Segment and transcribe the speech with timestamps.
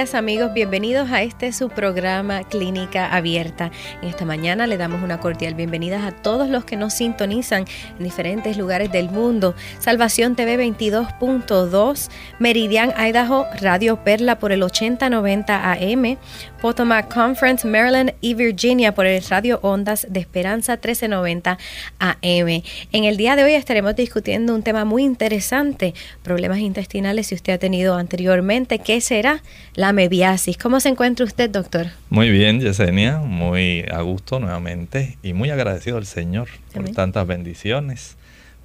[0.00, 3.70] Amigos, bienvenidos a este su programa Clínica Abierta.
[4.00, 7.66] En esta mañana le damos una cordial bienvenida a todos los que nos sintonizan
[7.98, 9.54] en diferentes lugares del mundo.
[9.78, 16.16] Salvación TV 22.2, Meridian Idaho, Radio Perla por el 8090 AM,
[16.60, 21.58] Potomac Conference, Maryland y Virginia por el Radio Ondas de Esperanza 1390
[21.98, 22.62] AM.
[22.92, 27.54] En el día de hoy estaremos discutiendo un tema muy interesante, problemas intestinales si usted
[27.54, 29.42] ha tenido anteriormente, ¿qué será?
[29.74, 30.58] la mebiasis.
[30.58, 31.86] ¿Cómo se encuentra usted, doctor?
[32.10, 38.16] Muy bien, Yesenia, muy a gusto nuevamente y muy agradecido al Señor por tantas bendiciones,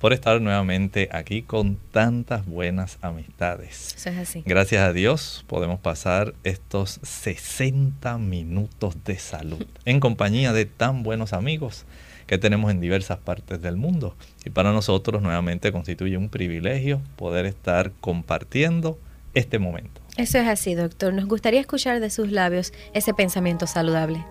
[0.05, 3.95] por estar nuevamente aquí con tantas buenas amistades.
[3.95, 4.43] Eso es así.
[4.45, 11.33] Gracias a Dios podemos pasar estos 60 minutos de salud en compañía de tan buenos
[11.33, 11.85] amigos
[12.27, 14.15] que tenemos en diversas partes del mundo.
[14.45, 18.99] Y para nosotros nuevamente constituye un privilegio poder estar compartiendo
[19.33, 20.01] este momento.
[20.17, 21.15] Eso es así, doctor.
[21.15, 24.23] Nos gustaría escuchar de sus labios ese pensamiento saludable.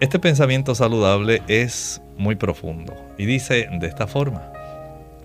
[0.00, 4.52] Este pensamiento saludable es muy profundo y dice de esta forma,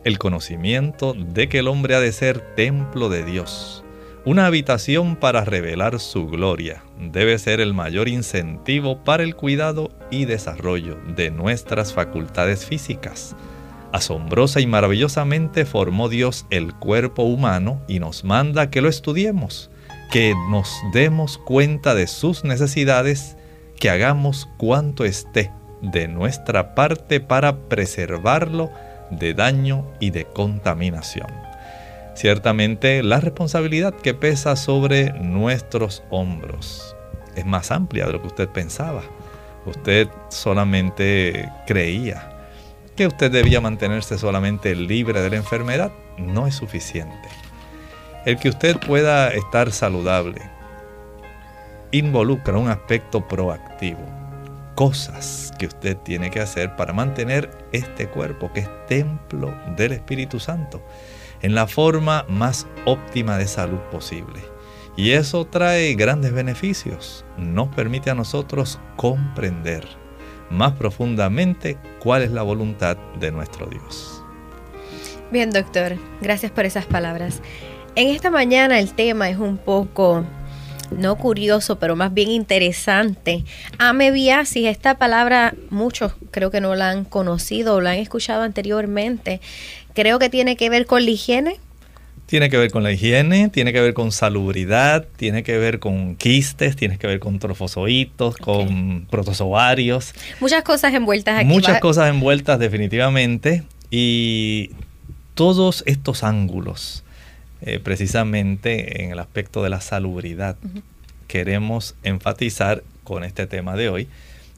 [0.03, 3.83] el conocimiento de que el hombre ha de ser templo de Dios,
[4.25, 10.25] una habitación para revelar su gloria, debe ser el mayor incentivo para el cuidado y
[10.25, 13.35] desarrollo de nuestras facultades físicas.
[13.91, 19.71] Asombrosa y maravillosamente formó Dios el cuerpo humano y nos manda que lo estudiemos,
[20.11, 23.35] que nos demos cuenta de sus necesidades,
[23.79, 25.51] que hagamos cuanto esté
[25.81, 28.69] de nuestra parte para preservarlo
[29.09, 31.27] de daño y de contaminación.
[32.13, 36.95] Ciertamente la responsabilidad que pesa sobre nuestros hombros
[37.35, 39.01] es más amplia de lo que usted pensaba.
[39.65, 42.29] Usted solamente creía
[42.97, 47.29] que usted debía mantenerse solamente libre de la enfermedad no es suficiente.
[48.25, 50.58] El que usted pueda estar saludable
[51.91, 54.05] involucra un aspecto proactivo,
[54.75, 60.39] cosas que usted tiene que hacer para mantener este cuerpo que es templo del Espíritu
[60.39, 60.81] Santo
[61.41, 64.39] en la forma más óptima de salud posible.
[64.95, 67.23] Y eso trae grandes beneficios.
[67.37, 69.85] Nos permite a nosotros comprender
[70.49, 74.23] más profundamente cuál es la voluntad de nuestro Dios.
[75.31, 77.41] Bien, doctor, gracias por esas palabras.
[77.95, 80.25] En esta mañana el tema es un poco,
[80.91, 83.43] no curioso, pero más bien interesante.
[83.77, 89.41] Amebiasis, esta palabra muchos creo que no la han conocido o la han escuchado anteriormente.
[89.93, 91.59] Creo que tiene que ver con la higiene
[92.29, 96.15] tiene que ver con la higiene, tiene que ver con salubridad, tiene que ver con
[96.15, 100.13] quistes, tiene que ver con trofozoitos, con protozoarios.
[100.39, 101.47] Muchas cosas envueltas aquí.
[101.47, 103.63] Muchas cosas envueltas definitivamente.
[103.89, 104.69] Y
[105.33, 107.03] todos estos ángulos,
[107.61, 110.57] eh, precisamente en el aspecto de la salubridad,
[111.27, 114.07] queremos enfatizar con este tema de hoy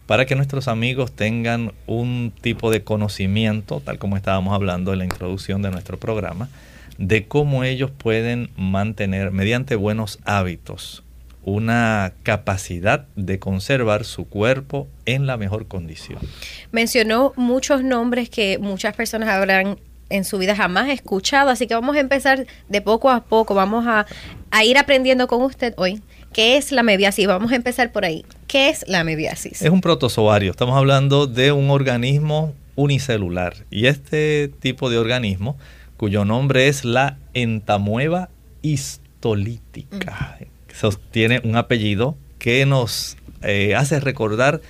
[0.05, 5.05] para que nuestros amigos tengan un tipo de conocimiento, tal como estábamos hablando en la
[5.05, 6.49] introducción de nuestro programa,
[6.97, 11.03] de cómo ellos pueden mantener mediante buenos hábitos
[11.43, 16.19] una capacidad de conservar su cuerpo en la mejor condición.
[16.71, 19.79] Mencionó muchos nombres que muchas personas habrán
[20.11, 23.85] en su vida jamás escuchado, así que vamos a empezar de poco a poco, vamos
[23.87, 24.05] a,
[24.63, 26.01] ir aprendiendo con usted hoy.
[26.33, 27.27] ¿Qué es la mebiasis?
[27.27, 28.25] Vamos a empezar por ahí.
[28.47, 29.61] ¿Qué es la mebiasis?
[29.61, 30.51] Es un protozoario.
[30.51, 33.53] Estamos hablando de un organismo unicelular.
[33.69, 35.57] Y este tipo de organismo
[35.97, 38.29] cuyo nombre es la entamueva
[38.61, 40.39] histolítica.
[41.11, 44.61] Tiene un apellido que nos eh, hace recordar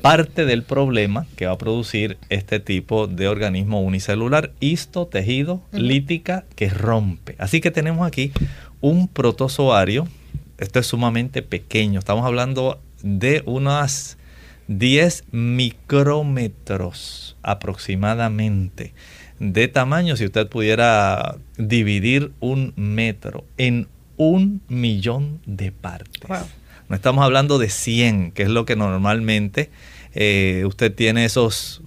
[0.00, 6.44] parte del problema que va a producir este tipo de organismo unicelular, histo, tejido, lítica,
[6.54, 7.34] que rompe.
[7.38, 8.32] Así que tenemos aquí
[8.80, 10.06] un protozoario,
[10.58, 14.18] esto es sumamente pequeño, estamos hablando de unas
[14.68, 18.92] 10 micrómetros aproximadamente
[19.38, 20.16] de tamaño.
[20.16, 26.28] Si usted pudiera dividir un metro en un millón de partes.
[26.88, 29.70] No estamos hablando de 100, que es lo que normalmente
[30.14, 31.82] eh, usted tiene esos,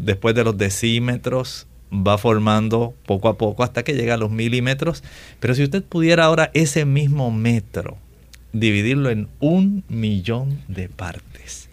[0.00, 5.04] después de los decímetros, va formando poco a poco hasta que llega a los milímetros.
[5.40, 7.98] Pero si usted pudiera ahora ese mismo metro
[8.52, 11.68] dividirlo en un millón de partes,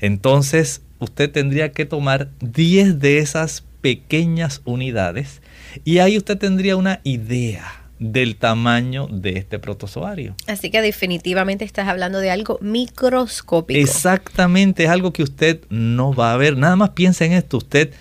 [0.00, 5.42] entonces usted tendría que tomar 10 de esas pequeñas unidades
[5.84, 10.34] y ahí usted tendría una idea del tamaño de este protozoario.
[10.46, 13.78] Así que definitivamente estás hablando de algo microscópico.
[13.78, 16.56] Exactamente, es algo que usted no va a ver.
[16.56, 17.92] Nada más piensa en esto, usted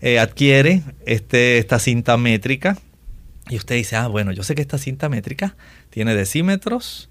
[0.00, 2.78] eh, adquiere este, esta cinta métrica
[3.48, 5.56] y usted dice, ah, bueno, yo sé que esta cinta métrica
[5.90, 7.08] tiene decímetros,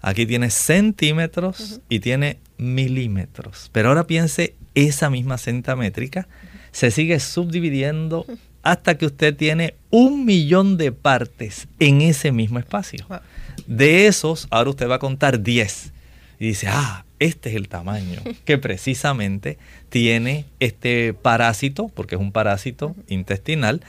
[0.00, 3.70] aquí tiene centímetros y tiene milímetros.
[3.72, 6.28] Pero ahora piense esa misma cinta métrica
[6.72, 8.26] se sigue subdividiendo
[8.62, 13.06] hasta que usted tiene un millón de partes en ese mismo espacio.
[13.66, 15.92] De esos, ahora usted va a contar 10.
[16.38, 19.58] Y dice, ah, este es el tamaño que precisamente
[19.88, 23.82] tiene este parásito, porque es un parásito intestinal,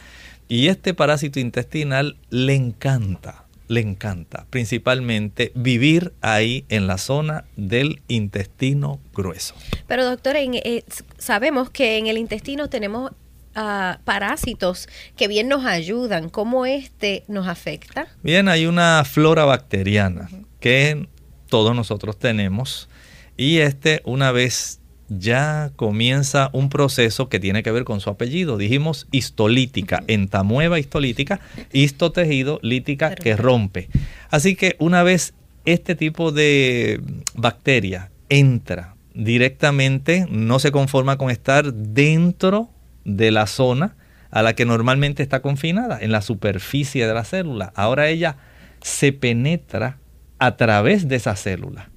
[0.47, 8.01] y este parásito intestinal le encanta, le encanta principalmente vivir ahí en la zona del
[8.09, 9.55] intestino grueso.
[9.87, 10.83] Pero doctor, eh,
[11.17, 13.11] sabemos que en el intestino tenemos
[13.53, 16.29] parásitos que bien nos ayudan.
[16.29, 18.07] ¿Cómo este nos afecta?
[18.23, 21.07] Bien, hay una flora bacteriana que
[21.47, 22.89] todos nosotros tenemos
[23.37, 28.57] y este una vez ya comienza un proceso que tiene que ver con su apellido.
[28.57, 31.41] Dijimos histolítica, entamueva histolítica,
[31.73, 33.89] histotejido, lítica que rompe.
[34.29, 35.33] Así que una vez
[35.65, 37.01] este tipo de
[37.35, 42.69] bacteria entra directamente, no se conforma con estar dentro
[43.05, 43.95] de la zona
[44.29, 47.73] a la que normalmente está confinada, en la superficie de la célula.
[47.75, 48.37] Ahora ella
[48.81, 49.97] se penetra
[50.39, 51.91] a través de esa célula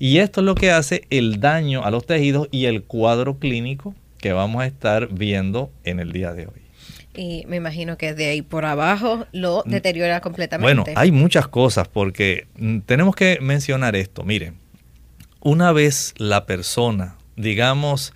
[0.00, 3.94] y esto es lo que hace el daño a los tejidos y el cuadro clínico
[4.16, 6.62] que vamos a estar viendo en el día de hoy.
[7.14, 9.70] Y me imagino que de ahí por abajo lo mm.
[9.70, 10.74] deteriora completamente.
[10.74, 14.22] Bueno, hay muchas cosas porque mm, tenemos que mencionar esto.
[14.22, 14.54] Miren,
[15.40, 18.14] una vez la persona, digamos,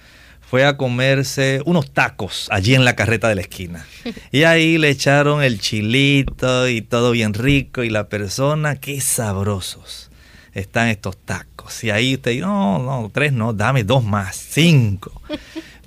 [0.55, 3.85] fue a comerse unos tacos allí en la carreta de la esquina.
[4.31, 10.13] Y ahí le echaron el chilito y todo bien rico y la persona, qué sabrosos
[10.53, 11.83] están estos tacos.
[11.83, 15.21] Y ahí usted no, no, tres no, dame dos más, cinco.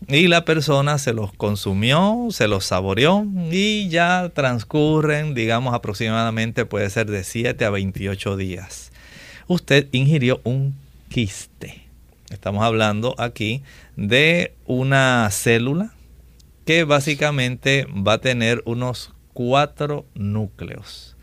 [0.10, 6.90] Y la persona se los consumió, se los saboreó y ya transcurren, digamos, aproximadamente puede
[6.90, 8.92] ser de 7 a 28 días.
[9.48, 10.76] Usted ingirió un
[11.08, 11.87] quiste.
[12.30, 13.64] Estamos hablando aquí
[13.96, 15.94] de una célula
[16.66, 21.16] que básicamente va a tener unos cuatro núcleos.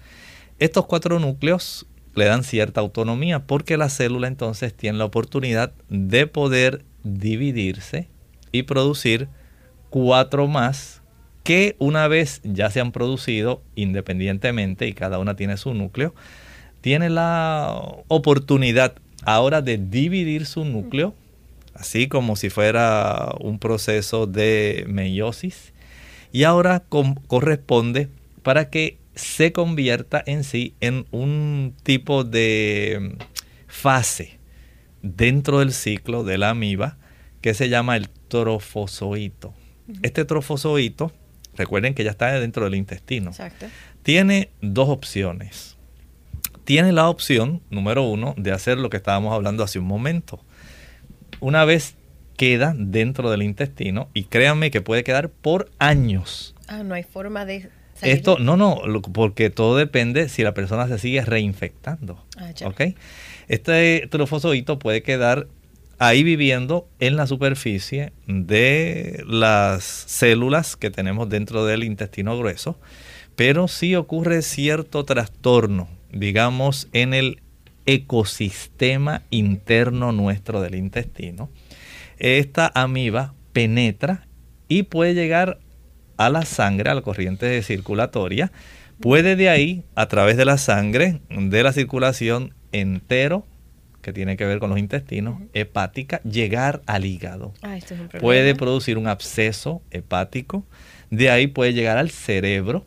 [0.58, 6.26] Estos cuatro núcleos le dan cierta autonomía porque la célula entonces tiene la oportunidad de
[6.26, 8.08] poder dividirse
[8.50, 9.28] y producir
[9.90, 11.02] cuatro más
[11.42, 16.14] que una vez ya se han producido independientemente y cada una tiene su núcleo,
[16.80, 18.94] tiene la oportunidad
[19.26, 21.14] ahora de dividir su núcleo,
[21.74, 25.72] así como si fuera un proceso de meiosis,
[26.32, 26.84] y ahora
[27.28, 28.08] corresponde
[28.42, 33.16] para que se convierta en sí en un tipo de
[33.66, 34.38] fase
[35.02, 36.96] dentro del ciclo de la amiba
[37.40, 39.54] que se llama el trofozoito.
[40.02, 41.12] Este trofozoito,
[41.56, 43.32] recuerden que ya está dentro del intestino,
[44.02, 45.76] tiene dos opciones.
[46.64, 50.40] Tiene la opción, número uno, de hacer lo que estábamos hablando hace un momento.
[51.40, 51.96] Una vez
[52.36, 56.54] queda dentro del intestino, y créanme que puede quedar por años.
[56.66, 57.68] Ah, no hay forma de
[58.02, 62.22] esto, no, no, porque todo depende si la persona se sigue reinfectando.
[62.36, 62.50] Ah,
[63.48, 65.46] Este trofozoito puede quedar
[65.98, 72.78] ahí viviendo en la superficie de las células que tenemos dentro del intestino grueso,
[73.36, 77.42] pero si ocurre cierto trastorno, digamos, en el
[77.86, 81.50] ecosistema interno nuestro del intestino,
[82.18, 84.26] esta amiba penetra
[84.68, 85.58] y puede llegar
[86.16, 88.52] a la sangre, a la corriente circulatoria,
[89.00, 93.44] puede de ahí, a través de la sangre, de la circulación entero,
[94.00, 97.54] que tiene que ver con los intestinos, hepática, llegar al hígado.
[97.62, 98.22] Ah, esto es un problema.
[98.22, 100.64] Puede producir un absceso hepático,
[101.10, 102.84] de ahí puede llegar al cerebro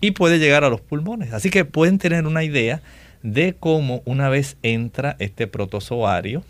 [0.00, 1.32] Y puede llegar a los pulmones.
[1.32, 2.82] Así que pueden tener una idea
[3.22, 6.44] de cómo una vez entra este protozoario,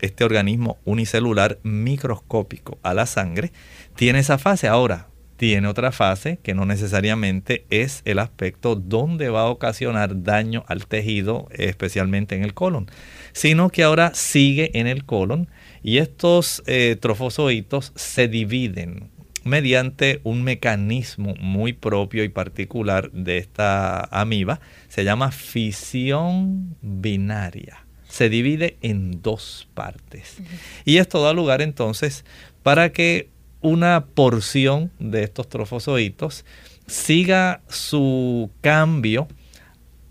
[0.00, 3.52] este organismo unicelular microscópico a la sangre,
[3.94, 4.68] tiene esa fase.
[4.68, 10.64] Ahora, tiene otra fase que no necesariamente es el aspecto donde va a ocasionar daño
[10.66, 12.90] al tejido, especialmente en el colon,
[13.32, 15.48] sino que ahora sigue en el colon
[15.82, 19.10] y estos eh, trofozoitos se dividen
[19.46, 27.86] mediante un mecanismo muy propio y particular de esta amiba, se llama fisión binaria.
[28.08, 30.38] Se divide en dos partes.
[30.84, 32.24] Y esto da lugar entonces
[32.62, 36.44] para que una porción de estos trofozoitos
[36.86, 39.28] siga su cambio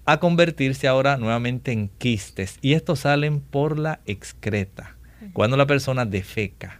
[0.06, 2.58] a convertirse ahora nuevamente en quistes.
[2.62, 4.96] Y estos salen por la excreta,
[5.34, 6.80] cuando la persona defeca.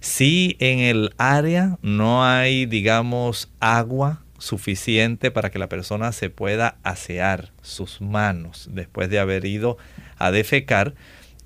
[0.00, 6.76] Si en el área no hay, digamos, agua suficiente para que la persona se pueda
[6.82, 9.76] asear sus manos después de haber ido
[10.16, 10.94] a defecar,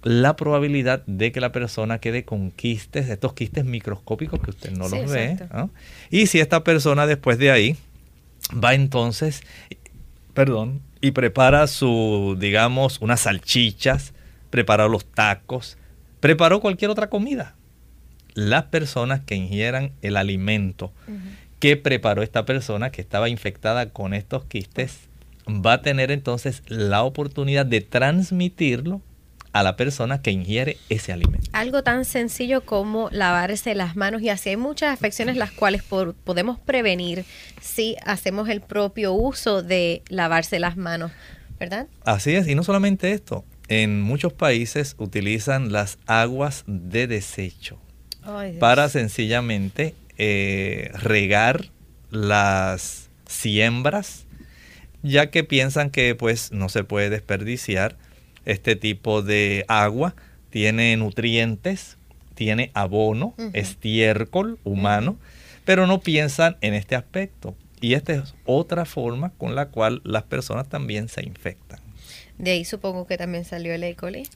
[0.04, 4.88] la probabilidad de que la persona quede con quistes, estos quistes microscópicos que usted no
[4.88, 5.38] Sí, los ve.
[6.10, 7.76] Y si esta persona después de ahí
[8.52, 9.42] va entonces,
[10.34, 14.12] perdón, y prepara su, digamos, unas salchichas,
[14.50, 15.78] prepara los tacos,
[16.24, 17.54] preparó cualquier otra comida.
[18.32, 20.90] Las personas que ingieran el alimento
[21.58, 25.00] que preparó esta persona que estaba infectada con estos quistes
[25.46, 29.02] va a tener entonces la oportunidad de transmitirlo
[29.52, 31.50] a la persona que ingiere ese alimento.
[31.52, 36.14] Algo tan sencillo como lavarse las manos y así hay muchas afecciones las cuales por-
[36.14, 37.26] podemos prevenir
[37.60, 41.12] si hacemos el propio uso de lavarse las manos,
[41.60, 41.86] ¿verdad?
[42.06, 47.78] Así es, y no solamente esto, en muchos países utilizan las aguas de desecho
[48.58, 51.66] para sencillamente eh, regar
[52.10, 54.24] las siembras,
[55.02, 57.96] ya que piensan que pues no se puede desperdiciar
[58.46, 60.14] este tipo de agua,
[60.50, 61.96] tiene nutrientes,
[62.34, 65.18] tiene abono, estiércol humano,
[65.64, 67.54] pero no piensan en este aspecto.
[67.80, 71.83] Y esta es otra forma con la cual las personas también se infectan.
[72.38, 73.94] De ahí supongo que también salió el E.
[73.94, 74.28] coli.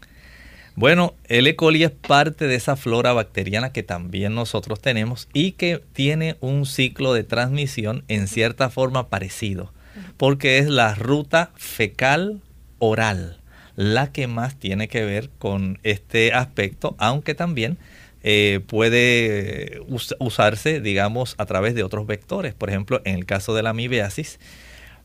[0.77, 1.57] Bueno, el E.
[1.57, 6.67] coli es parte de esa flora bacteriana que también nosotros tenemos y que tiene un
[6.67, 9.73] ciclo de transmisión en cierta forma parecido,
[10.17, 12.41] porque es la ruta fecal
[12.79, 13.39] oral
[13.75, 17.79] la que más tiene que ver con este aspecto, aunque también
[18.25, 22.55] eh, puede us- usarse, digamos, a través de otros vectores.
[22.55, 24.41] Por ejemplo, en el caso de la amibiasis,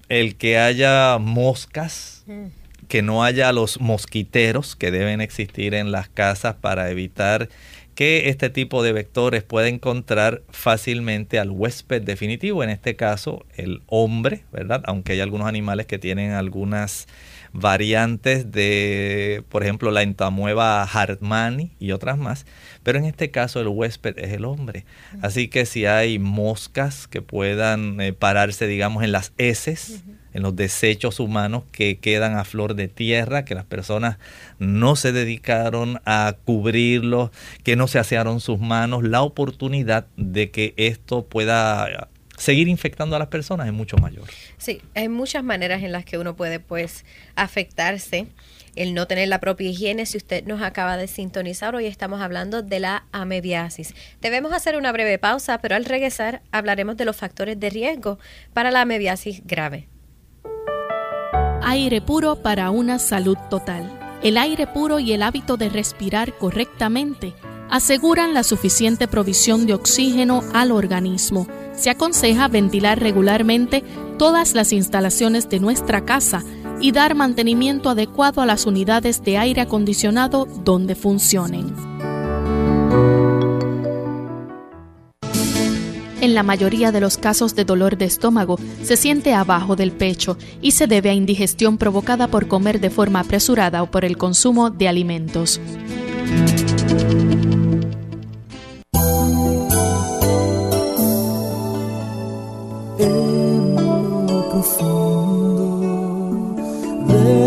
[0.10, 2.46] el que haya moscas Mm.
[2.94, 7.50] Que no haya los mosquiteros que deben existir en las casas para evitar
[7.96, 13.82] que este tipo de vectores pueda encontrar fácilmente al huésped definitivo, en este caso el
[13.88, 14.84] hombre, ¿verdad?
[14.86, 17.08] Aunque hay algunos animales que tienen algunas
[17.54, 22.46] variantes de, por ejemplo, la entamueva hartmani y otras más,
[22.82, 24.86] pero en este caso el huésped es el hombre.
[25.22, 30.56] Así que si hay moscas que puedan eh, pararse, digamos, en las heces, en los
[30.56, 34.18] desechos humanos que quedan a flor de tierra, que las personas
[34.58, 37.30] no se dedicaron a cubrirlos,
[37.64, 43.20] que no se asearon sus manos, la oportunidad de que esto pueda seguir infectando a
[43.20, 44.28] las personas es mucho mayor.
[44.58, 48.28] Sí, hay muchas maneras en las que uno puede pues afectarse.
[48.76, 52.64] El no tener la propia higiene, si usted nos acaba de sintonizar, hoy estamos hablando
[52.64, 53.94] de la amebiasis.
[54.20, 58.18] Debemos hacer una breve pausa, pero al regresar hablaremos de los factores de riesgo
[58.54, 59.88] para la amebiasis grave.
[61.62, 64.00] Aire puro para una salud total.
[64.24, 67.34] El aire puro y el hábito de respirar correctamente
[67.70, 71.48] aseguran la suficiente provisión de oxígeno al organismo.
[71.76, 73.84] Se aconseja ventilar regularmente
[74.18, 76.44] todas las instalaciones de nuestra casa
[76.80, 81.74] y dar mantenimiento adecuado a las unidades de aire acondicionado donde funcionen.
[86.24, 90.38] En la mayoría de los casos de dolor de estómago se siente abajo del pecho
[90.62, 94.70] y se debe a indigestión provocada por comer de forma apresurada o por el consumo
[94.70, 95.60] de alimentos.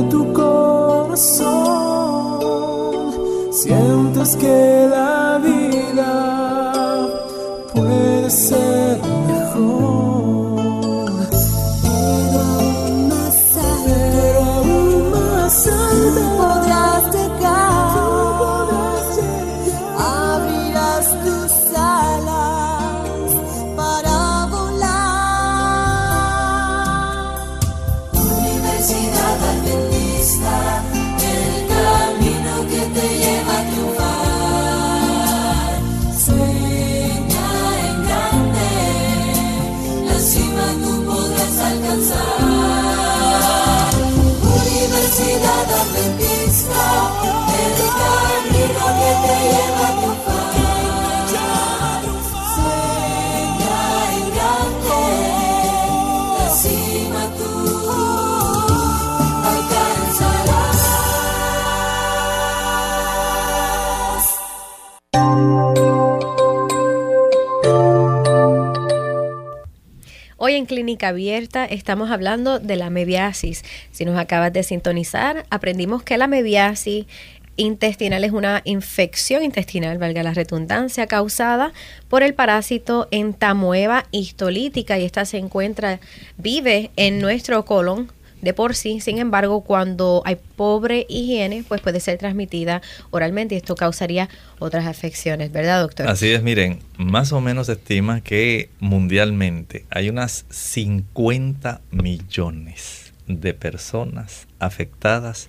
[0.08, 1.56] Tu corazón.
[3.50, 7.08] Sientes que la vida
[7.72, 8.85] puede ser
[70.66, 73.64] Clínica Abierta estamos hablando de la mebiasis.
[73.92, 77.06] Si nos acabas de sintonizar, aprendimos que la mebiasis
[77.56, 81.72] intestinal es una infección intestinal, valga la redundancia, causada
[82.08, 86.00] por el parásito entamoeba histolítica y esta se encuentra,
[86.36, 89.00] vive en nuestro colon de por sí.
[89.00, 94.28] Sin embargo, cuando hay pobre higiene, pues puede ser transmitida oralmente y esto causaría
[94.58, 96.08] otras afecciones, ¿verdad, doctor?
[96.08, 103.54] Así es, miren, más o menos se estima que mundialmente hay unas 50 millones de
[103.54, 105.48] personas afectadas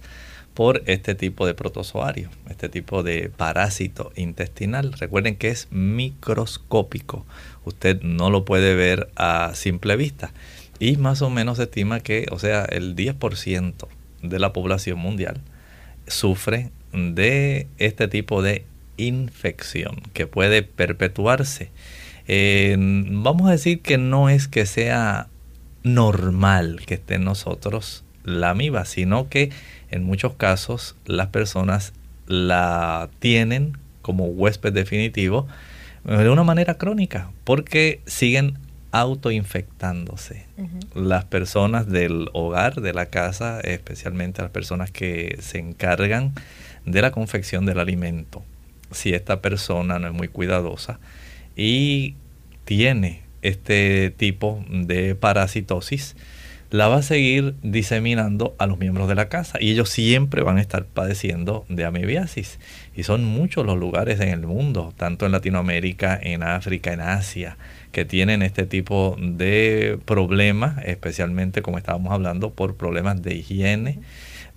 [0.57, 4.91] por este tipo de protozoario, este tipo de parásito intestinal.
[4.93, 7.27] Recuerden que es microscópico.
[7.63, 10.33] Usted no lo puede ver a simple vista.
[10.79, 13.87] Y más o menos se estima que, o sea, el 10%
[14.21, 15.41] de la población mundial
[16.07, 18.65] sufre de este tipo de
[18.97, 21.71] infección que puede perpetuarse.
[22.27, 25.27] vamos a decir que no es que sea
[25.83, 29.51] normal que esté en nosotros la amiba, sino que
[29.89, 31.93] en muchos casos las personas
[32.27, 35.47] la tienen como huésped definitivo
[36.03, 38.57] de una manera crónica, porque siguen
[38.91, 40.45] autoinfectándose.
[40.93, 46.33] Las personas del hogar, de la casa, especialmente las personas que se encargan
[46.85, 48.43] de la confección del alimento,
[48.91, 50.99] si esta persona no es muy cuidadosa
[51.55, 52.15] y
[52.65, 56.15] tiene este tipo de parasitosis,
[56.69, 60.57] la va a seguir diseminando a los miembros de la casa y ellos siempre van
[60.57, 62.59] a estar padeciendo de amibiasis.
[62.95, 67.57] Y son muchos los lugares en el mundo, tanto en Latinoamérica, en África, en Asia,
[67.91, 73.99] que tienen este tipo de problemas, especialmente como estábamos hablando, por problemas de higiene,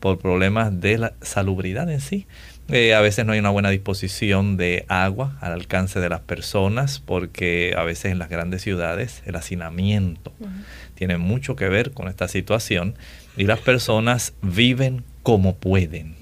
[0.00, 2.26] por problemas de la salubridad en sí.
[2.72, 7.00] Eh, a veces no hay una buena disposición de agua al alcance de las personas
[7.00, 10.32] porque a veces en las grandes ciudades el hacinamiento
[10.94, 12.94] tiene mucho que ver con esta situación
[13.36, 16.16] y las personas viven como pueden,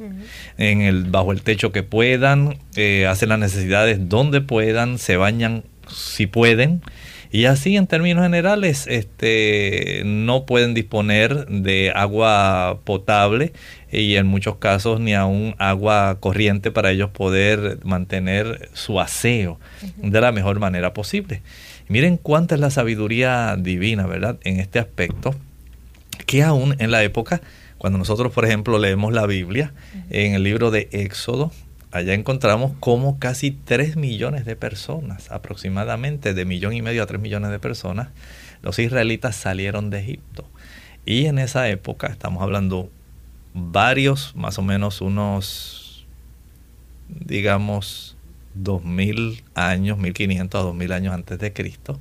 [0.56, 5.64] en el, bajo el techo que puedan, eh, hacen las necesidades donde puedan, se bañan
[5.90, 6.82] si pueden,
[7.30, 13.52] y así en términos generales este, no pueden disponer de agua potable
[13.92, 19.60] y en muchos casos ni aún agua corriente para ellos poder mantener su aseo
[19.98, 21.42] de la mejor manera posible.
[21.88, 24.38] miren cuánta es la sabiduría divina, ¿verdad?
[24.44, 25.34] En este aspecto,
[26.26, 27.42] que aún en la época,
[27.76, 29.72] cuando nosotros, por ejemplo, leemos la Biblia,
[30.10, 31.52] en el libro de Éxodo,
[31.90, 37.20] allá encontramos como casi 3 millones de personas, aproximadamente de millón y medio a 3
[37.20, 38.08] millones de personas,
[38.62, 40.44] los israelitas salieron de Egipto.
[41.06, 42.90] Y en esa época, estamos hablando
[43.54, 46.06] varios, más o menos unos,
[47.08, 48.16] digamos,
[48.54, 51.98] 2000 años, 1500 a 2000 años antes de Cristo,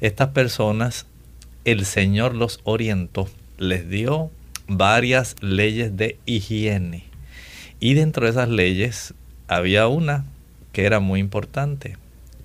[0.00, 1.06] estas personas,
[1.64, 4.30] el Señor los orientó, les dio
[4.68, 7.15] varias leyes de higiene
[7.80, 9.14] y dentro de esas leyes
[9.48, 10.24] había una
[10.72, 11.96] que era muy importante.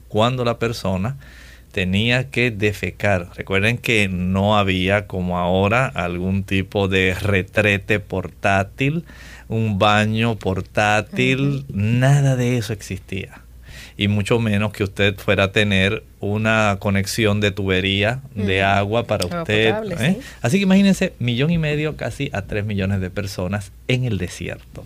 [0.07, 1.17] Cuando la persona
[1.71, 3.29] tenía que defecar.
[3.35, 9.05] Recuerden que no había como ahora algún tipo de retrete portátil,
[9.47, 13.41] un baño portátil, nada de eso existía.
[13.97, 19.25] Y mucho menos que usted fuera a tener una conexión de tubería de agua para
[19.25, 19.75] usted.
[19.99, 20.19] ¿eh?
[20.41, 24.83] Así que imagínense, millón y medio, casi a tres millones de personas en el desierto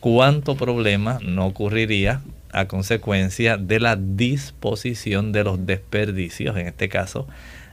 [0.00, 7.26] cuánto problema no ocurriría a consecuencia de la disposición de los desperdicios, en este caso,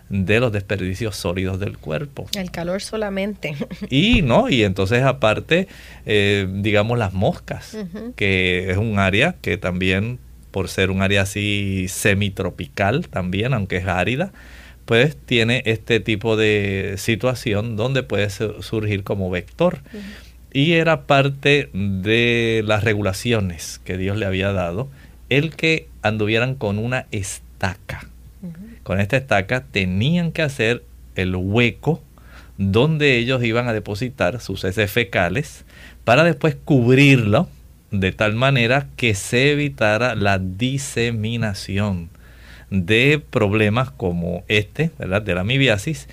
[0.09, 2.27] de los desperdicios sólidos del cuerpo.
[2.35, 3.55] El calor solamente.
[3.89, 5.67] Y no, y entonces aparte,
[6.05, 7.77] eh, digamos las moscas,
[8.15, 10.19] que es un área que también,
[10.51, 14.31] por ser un área así semitropical también, aunque es árida,
[14.85, 19.79] pues tiene este tipo de situación donde puede surgir como vector
[20.55, 24.87] y era parte de las regulaciones que Dios le había dado
[25.27, 28.07] el que anduvieran con una estaca.
[28.83, 32.01] Con esta estaca tenían que hacer el hueco
[32.57, 35.65] donde ellos iban a depositar sus heces fecales
[36.05, 37.49] para después cubrirlo
[37.91, 42.09] de tal manera que se evitara la diseminación
[42.69, 45.21] de problemas como este, ¿verdad?
[45.21, 46.07] de la amibiasis.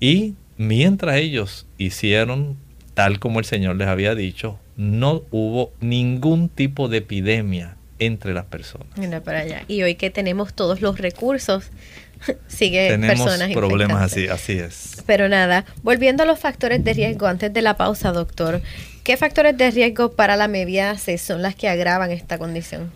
[0.00, 2.58] Y mientras ellos hicieron
[2.96, 8.46] tal como el Señor les había dicho, no hubo ningún tipo de epidemia entre las
[8.46, 8.88] personas.
[8.96, 9.64] Mira para allá.
[9.68, 11.64] Y hoy que tenemos todos los recursos,
[12.48, 15.02] sigue tenemos personas problemas así, así es.
[15.04, 18.62] Pero nada, volviendo a los factores de riesgo antes de la pausa, doctor,
[19.04, 22.90] ¿qué factores de riesgo para la mebiasis son las que agravan esta condición?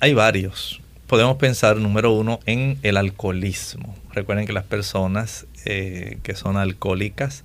[0.00, 0.82] Hay varios.
[1.06, 3.96] Podemos pensar, número uno, en el alcoholismo.
[4.12, 7.42] Recuerden que las personas eh, que son alcohólicas,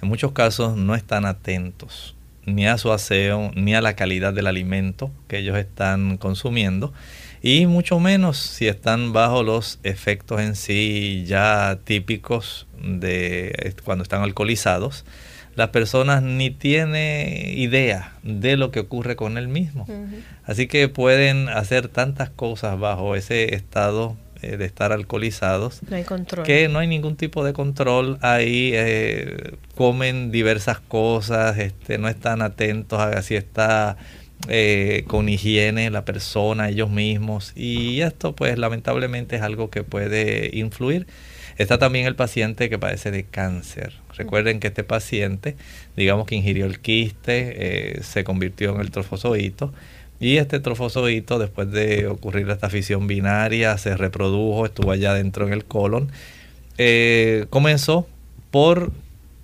[0.00, 2.14] en muchos casos no están atentos
[2.48, 6.92] ni a su aseo, ni a la calidad del alimento que ellos están consumiendo,
[7.42, 14.22] y mucho menos si están bajo los efectos en sí ya típicos de cuando están
[14.22, 15.04] alcoholizados.
[15.54, 19.86] Las personas ni tienen idea de lo que ocurre con él mismo.
[20.44, 25.80] Así que pueden hacer tantas cosas bajo ese estado eh, de estar alcoholizados.
[25.88, 26.46] No hay control.
[26.46, 28.18] Que no hay ningún tipo de control.
[28.20, 33.96] Ahí eh, comen diversas cosas, este, no están atentos a si está
[34.48, 37.52] eh, con higiene la persona, ellos mismos.
[37.56, 41.08] Y esto pues lamentablemente es algo que puede influir.
[41.56, 43.94] Está también el paciente que padece de cáncer.
[44.16, 45.56] Recuerden que este paciente,
[45.96, 49.72] digamos que ingirió el quiste, se convirtió en el trofozoito
[50.20, 55.52] y este trofozoito, después de ocurrir esta fisión binaria, se reprodujo, estuvo allá dentro en
[55.52, 56.10] el colon.
[56.76, 58.08] Eh, comenzó
[58.50, 58.90] por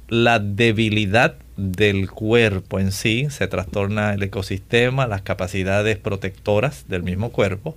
[0.08, 7.30] la debilidad del cuerpo en sí, se trastorna el ecosistema, las capacidades protectoras del mismo
[7.30, 7.76] cuerpo.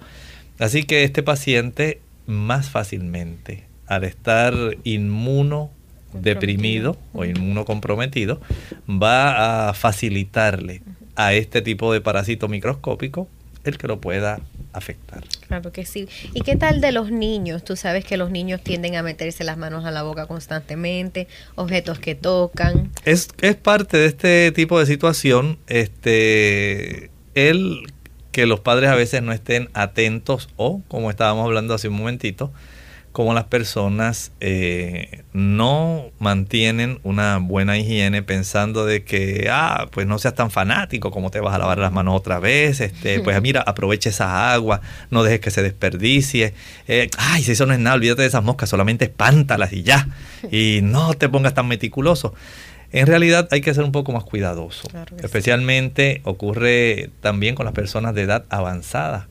[0.58, 5.70] Así que este paciente más fácilmente, al estar inmuno
[6.14, 8.42] deprimido o inmunocomprometido,
[8.90, 10.82] va a facilitarle
[11.18, 13.28] a este tipo de parásito microscópico
[13.66, 14.40] el que lo pueda
[14.72, 15.24] afectar.
[15.48, 16.08] Claro que sí.
[16.34, 17.64] ¿Y qué tal de los niños?
[17.66, 22.00] Tú sabes que los niños tienden a meterse las manos a la boca constantemente, objetos
[22.00, 22.92] que tocan.
[23.04, 27.92] Es, es parte de este tipo de situación, este, el
[28.32, 32.54] que los padres a veces no estén atentos o, como estábamos hablando hace un momentito,
[33.12, 40.20] como las personas eh, no mantienen una buena higiene pensando de que, ah, pues no
[40.20, 43.62] seas tan fanático, como te vas a lavar las manos otra vez, este, pues mira,
[43.62, 46.54] aprovecha esa agua, no dejes que se desperdicie,
[46.88, 50.08] eh, ay, si eso no es nada, olvídate de esas moscas, solamente espántalas y ya,
[50.52, 52.36] y no te pongas tan meticuloso.
[52.92, 54.88] En realidad hay que ser un poco más cuidadoso.
[55.22, 59.28] Especialmente ocurre también con las personas de edad avanzada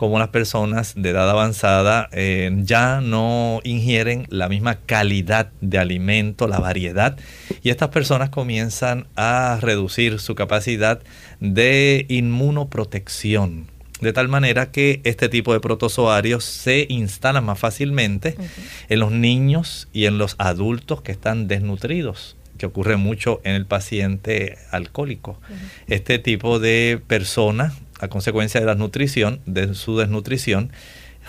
[0.00, 6.48] como las personas de edad avanzada eh, ya no ingieren la misma calidad de alimento,
[6.48, 7.18] la variedad,
[7.62, 11.02] y estas personas comienzan a reducir su capacidad
[11.40, 13.66] de inmunoprotección.
[14.00, 18.36] De tal manera que este tipo de protozoarios se instalan más fácilmente
[18.88, 23.64] en los niños y en los adultos que están desnutridos que ocurre mucho en el
[23.64, 25.40] paciente alcohólico.
[25.88, 30.72] Este tipo de persona a consecuencia de la nutrición, de su desnutrición,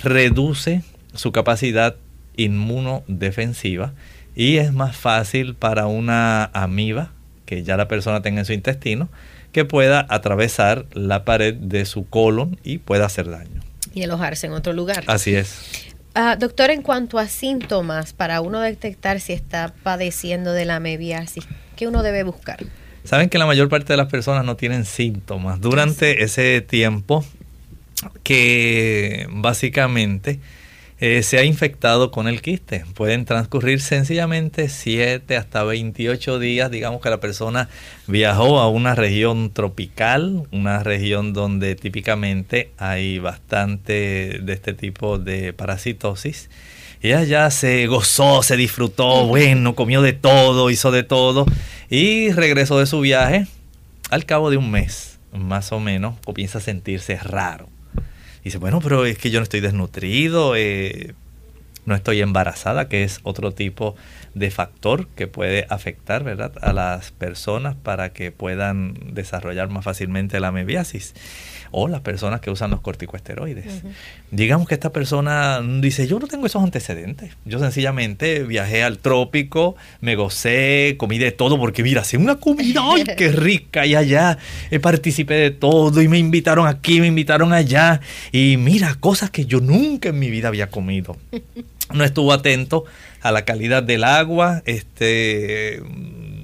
[0.04, 1.96] reduce su capacidad
[2.38, 3.94] inmunodefensiva
[4.36, 7.12] y es más fácil para una amiba
[7.46, 9.10] que ya la persona tenga en su intestino
[9.52, 13.62] que pueda atravesar la pared de su colon y pueda hacer daño.
[13.94, 15.04] Y alojarse en otro lugar.
[15.08, 15.92] Así es.
[16.14, 21.46] Ah, doctor, en cuanto a síntomas, para uno detectar si está padeciendo de la amebiasis,
[21.76, 22.60] ¿qué uno debe buscar?
[23.04, 27.26] Saben que la mayor parte de las personas no tienen síntomas durante ese tiempo
[28.24, 30.40] que básicamente
[31.00, 32.86] eh, se ha infectado con el quiste.
[32.94, 36.70] Pueden transcurrir sencillamente 7 hasta 28 días.
[36.70, 37.70] Digamos que la persona
[38.06, 45.54] viajó a una región tropical, una región donde típicamente hay bastante de este tipo de
[45.54, 46.50] parasitosis
[47.02, 51.46] ella ya se gozó, se disfrutó, bueno, comió de todo, hizo de todo
[51.92, 53.46] y regresó de su viaje.
[54.10, 57.70] Al cabo de un mes, más o menos, comienza a sentirse raro.
[58.44, 61.14] dice, bueno, pero es que yo no estoy desnutrido, eh,
[61.86, 64.21] no estoy embarazada, que es otro tipo de
[64.52, 66.54] factor que puede afectar ¿verdad?
[66.62, 71.14] a las personas para que puedan desarrollar más fácilmente la mebiasis
[71.72, 73.84] o las personas que usan los corticosteroides.
[74.30, 77.32] Digamos que esta persona dice, yo no tengo esos antecedentes.
[77.46, 82.82] Yo sencillamente viajé al trópico, me gocé, comí de todo, porque mira, hace una comida,
[82.84, 83.86] ¡ay, qué rica!
[83.86, 84.38] Y allá
[84.70, 88.02] eh, participé de todo y me invitaron aquí, me invitaron allá.
[88.34, 91.16] Y mira, cosas que yo nunca en mi vida había comido.
[91.94, 92.86] No estuvo atento
[93.22, 95.78] a la calidad del agua, este...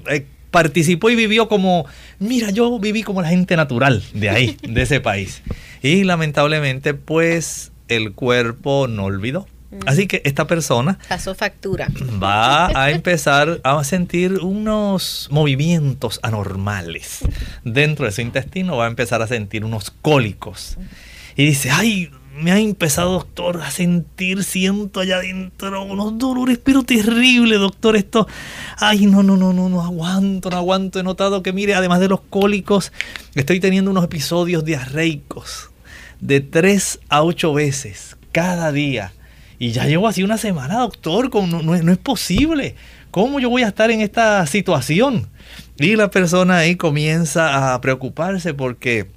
[0.08, 1.86] Eh, participó y vivió como,
[2.18, 5.42] mira, yo viví como la gente natural de ahí, de ese país.
[5.82, 9.46] Y lamentablemente, pues el cuerpo no olvidó.
[9.84, 11.88] Así que esta persona pasó factura.
[12.22, 17.20] Va a empezar a sentir unos movimientos anormales
[17.64, 20.78] dentro de su intestino, va a empezar a sentir unos cólicos.
[21.36, 26.82] Y dice, ay, me ha empezado, doctor, a sentir, siento allá adentro unos dolores, pero
[26.82, 28.28] terrible, doctor, esto,
[28.76, 32.08] ay, no, no, no, no, no aguanto, no aguanto, he notado que, mire, además de
[32.08, 32.92] los cólicos,
[33.34, 35.70] estoy teniendo unos episodios diarreicos
[36.20, 39.12] de tres a ocho veces cada día.
[39.58, 42.76] Y ya llevo así una semana, doctor, no, no, es posible.
[43.10, 45.28] ¿Cómo yo voy a estar en esta situación?
[45.78, 49.08] Y la persona ahí comienza a preocuparse porque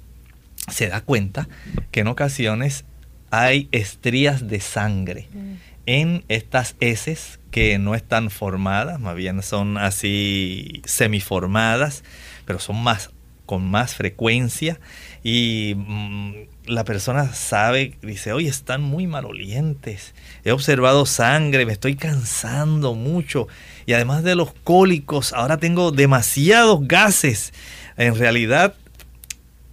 [0.68, 1.48] se da cuenta
[1.92, 2.84] que en ocasiones
[3.32, 5.54] hay estrías de sangre mm.
[5.86, 12.04] en estas heces que no están formadas, más bien son así semiformadas,
[12.44, 13.10] pero son más
[13.46, 14.78] con más frecuencia
[15.24, 16.32] y mm,
[16.66, 20.14] la persona sabe, dice, oye, están muy malolientes,
[20.44, 23.48] he observado sangre, me estoy cansando mucho
[23.86, 27.52] y además de los cólicos, ahora tengo demasiados gases.
[27.96, 28.74] En realidad,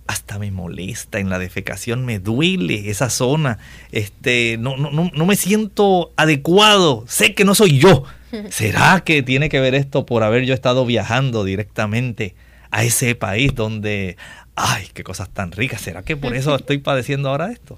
[0.10, 3.60] hasta me molesta en la defecación, me duele esa zona,
[3.92, 8.06] este, no, no, no, no me siento adecuado, sé que no soy yo.
[8.50, 12.34] ¿Será que tiene que ver esto por haber yo estado viajando directamente
[12.72, 14.18] a ese país donde,
[14.56, 15.82] ay, qué cosas tan ricas?
[15.82, 17.78] ¿Será que por eso estoy padeciendo ahora esto?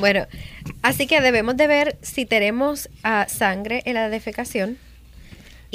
[0.00, 0.26] Bueno,
[0.82, 4.76] así que debemos de ver si tenemos ah, sangre en la defecación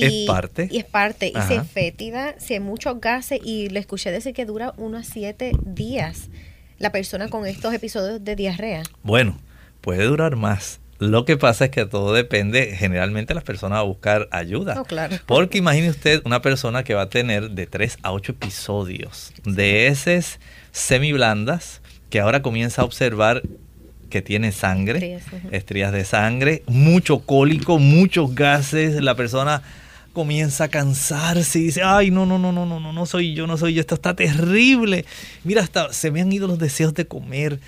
[0.05, 0.67] es parte.
[0.71, 1.27] Y es parte.
[1.27, 5.07] Y si es fétida, si hay muchos gases, y le escuché decir que dura unos
[5.07, 6.29] siete días
[6.77, 8.83] la persona con estos episodios de diarrea.
[9.03, 9.37] Bueno,
[9.81, 10.79] puede durar más.
[10.99, 14.83] Lo que pasa es que todo depende, generalmente las personas van a buscar ayuda.
[14.83, 15.15] claro.
[15.25, 19.87] Porque imagine usted una persona que va a tener de 3 a 8 episodios de
[19.87, 20.39] heces
[20.71, 23.43] semiblandas que ahora comienza a observar
[24.09, 25.19] que tiene sangre,
[25.51, 29.61] estrías de sangre, mucho cólico, muchos gases, la persona
[30.19, 33.47] comienza a cansarse y dice, ay, no, no, no, no, no, no, no soy yo,
[33.47, 35.05] no soy yo, esto está terrible.
[35.45, 37.61] Mira, hasta se me han ido los deseos de comer,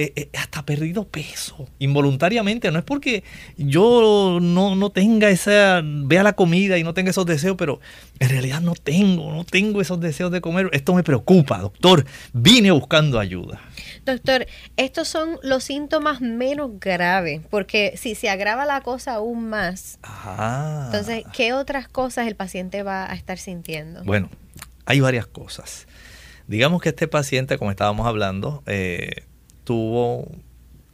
[0.00, 2.70] eh, eh, hasta perdido peso, involuntariamente.
[2.70, 3.24] No es porque
[3.56, 7.80] yo no, no tenga esa, vea la comida y no tenga esos deseos, pero
[8.20, 10.70] en realidad no tengo, no tengo esos deseos de comer.
[10.70, 12.06] Esto me preocupa, doctor.
[12.32, 13.60] Vine buscando ayuda.
[14.06, 19.98] Doctor, estos son los síntomas menos graves, porque si se agrava la cosa aún más,
[20.86, 24.04] entonces, ¿qué otras cosas el paciente va a estar sintiendo?
[24.04, 24.30] Bueno,
[24.86, 25.88] hay varias cosas.
[26.46, 29.24] Digamos que este paciente, como estábamos hablando, eh,
[29.68, 30.26] tuvo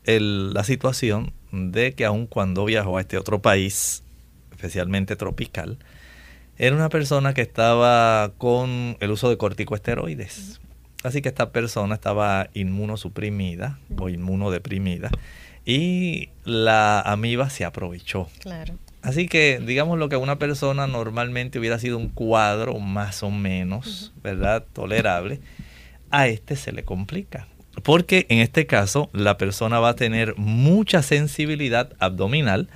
[0.04, 4.02] la situación de que aun cuando viajó a este otro país,
[4.50, 5.78] especialmente tropical,
[6.58, 10.60] era una persona que estaba con el uso de corticoesteroides.
[11.04, 15.12] Así que esta persona estaba inmunosuprimida o inmunodeprimida
[15.64, 18.28] y la amiba se aprovechó.
[18.40, 18.74] Claro.
[19.02, 24.12] Así que digamos lo que una persona normalmente hubiera sido un cuadro más o menos,
[24.20, 24.64] ¿verdad?
[24.72, 25.38] Tolerable,
[26.10, 27.46] a este se le complica.
[27.82, 32.68] Porque en este caso la persona va a tener mucha sensibilidad abdominal.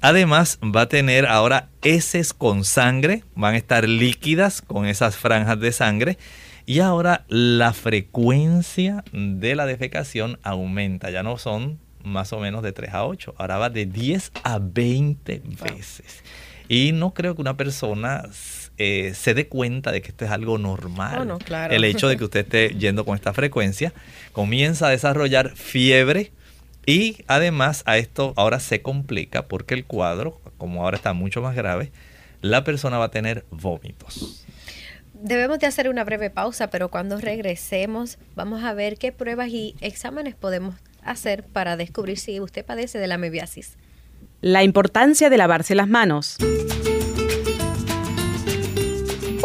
[0.00, 5.58] Además va a tener ahora heces con sangre, van a estar líquidas con esas franjas
[5.60, 6.18] de sangre
[6.66, 12.72] y ahora la frecuencia de la defecación aumenta, ya no son más o menos de
[12.72, 16.22] 3 a 8, ahora va de 10 a 20 veces.
[16.68, 18.22] Y no creo que una persona
[18.78, 21.30] eh, se dé cuenta de que esto es algo normal.
[21.30, 21.38] Oh,
[21.70, 23.92] El hecho de que usted esté yendo con esta frecuencia
[24.32, 26.32] comienza a desarrollar fiebre
[26.86, 31.54] y además a esto ahora se complica porque el cuadro, como ahora está mucho más
[31.54, 31.92] grave,
[32.40, 34.44] la persona va a tener vómitos
[35.24, 39.74] debemos de hacer una breve pausa, pero cuando regresemos vamos a ver qué pruebas y
[39.80, 43.76] exámenes podemos hacer para descubrir si usted padece de la mebiasis.
[44.42, 46.36] La importancia de lavarse las manos.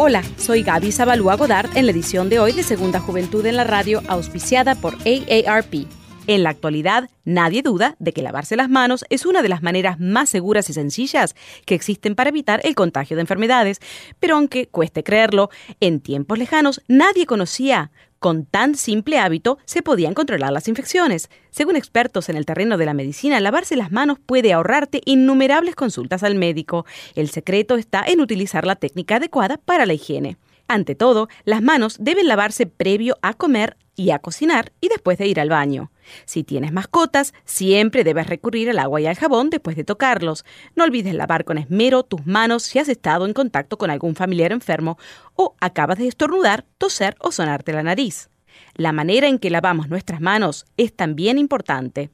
[0.02, 3.64] Hola, soy Gaby Zabalúa Godard en la edición de hoy de Segunda Juventud en la
[3.64, 5.86] Radio, auspiciada por AARP.
[6.26, 10.00] En la actualidad, nadie duda de que lavarse las manos es una de las maneras
[10.00, 11.36] más seguras y sencillas
[11.66, 13.78] que existen para evitar el contagio de enfermedades,
[14.18, 20.14] pero aunque cueste creerlo, en tiempos lejanos nadie conocía con tan simple hábito se podían
[20.14, 21.30] controlar las infecciones.
[21.50, 26.22] Según expertos en el terreno de la medicina, lavarse las manos puede ahorrarte innumerables consultas
[26.22, 26.86] al médico.
[27.16, 30.36] El secreto está en utilizar la técnica adecuada para la higiene.
[30.68, 35.26] Ante todo, las manos deben lavarse previo a comer y a cocinar y después de
[35.26, 35.90] ir al baño.
[36.24, 40.44] Si tienes mascotas, siempre debes recurrir al agua y al jabón después de tocarlos.
[40.74, 44.52] No olvides lavar con esmero tus manos si has estado en contacto con algún familiar
[44.52, 44.98] enfermo
[45.34, 48.30] o acabas de estornudar, toser o sonarte la nariz.
[48.74, 52.10] La manera en que lavamos nuestras manos es también importante.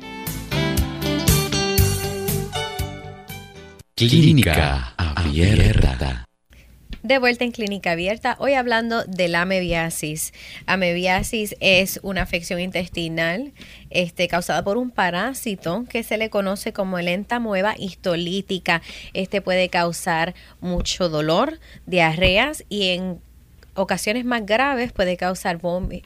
[4.09, 6.25] Clínica Abierta.
[7.03, 10.33] De vuelta en Clínica Abierta, hoy hablando de la amebiasis.
[10.65, 13.53] Amebiasis es una afección intestinal
[13.91, 18.81] este, causada por un parásito que se le conoce como el entamoeba histolítica.
[19.13, 23.21] Este puede causar mucho dolor, diarreas y en
[23.73, 25.59] ocasiones más graves puede causar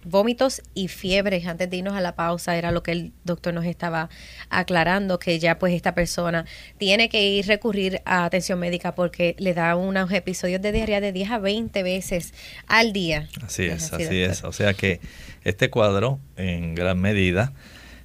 [0.04, 1.46] vómitos y fiebres.
[1.48, 4.10] Antes de irnos a la pausa era lo que el doctor nos estaba
[4.50, 6.46] aclarando, que ya pues esta persona
[6.78, 11.12] tiene que ir recurrir a atención médica porque le da unos episodios de diarrea de
[11.12, 12.34] 10 a 20 veces
[12.68, 13.30] al día.
[13.44, 14.44] Así es, así, es.
[14.44, 15.00] O sea que
[15.44, 17.54] este cuadro en gran medida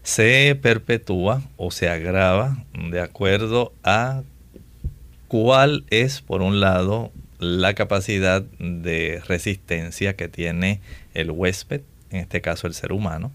[0.03, 4.23] se perpetúa o se agrava de acuerdo a
[5.29, 10.81] cuál es, por un lado, la capacidad de resistencia que tiene
[11.15, 13.33] el huésped, en este caso el ser humano,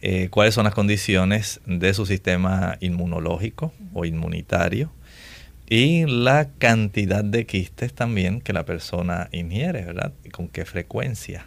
[0.00, 4.90] eh, cuáles son las condiciones de su sistema inmunológico o inmunitario
[5.68, 10.12] y la cantidad de quistes también que la persona ingiere, ¿verdad?
[10.24, 11.46] Y con qué frecuencia.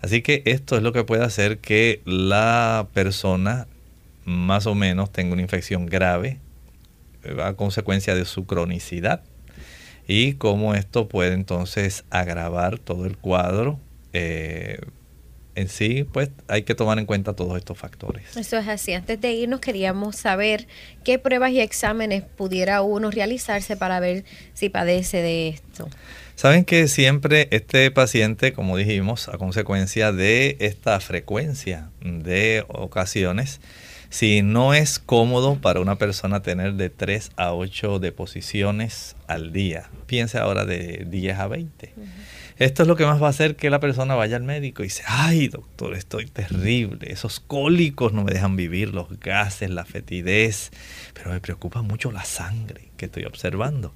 [0.00, 3.66] Así que esto es lo que puede hacer que la persona
[4.24, 6.38] más o menos tenga una infección grave
[7.24, 9.22] eh, a consecuencia de su cronicidad
[10.08, 13.78] y cómo esto puede entonces agravar todo el cuadro.
[14.14, 14.80] Eh,
[15.54, 18.36] en sí, pues hay que tomar en cuenta todos estos factores.
[18.36, 18.94] Eso es así.
[18.94, 20.66] Antes de irnos queríamos saber
[21.04, 25.88] qué pruebas y exámenes pudiera uno realizarse para ver si padece de esto.
[26.36, 33.60] Saben que siempre este paciente, como dijimos, a consecuencia de esta frecuencia de ocasiones,
[34.10, 39.90] si no es cómodo para una persona tener de 3 a 8 deposiciones al día,
[40.06, 41.94] piense ahora de 10 a 20.
[42.56, 44.86] Esto es lo que más va a hacer que la persona vaya al médico y
[44.86, 50.72] dice, ay doctor, estoy terrible, esos cólicos no me dejan vivir, los gases, la fetidez,
[51.14, 53.94] pero me preocupa mucho la sangre que estoy observando.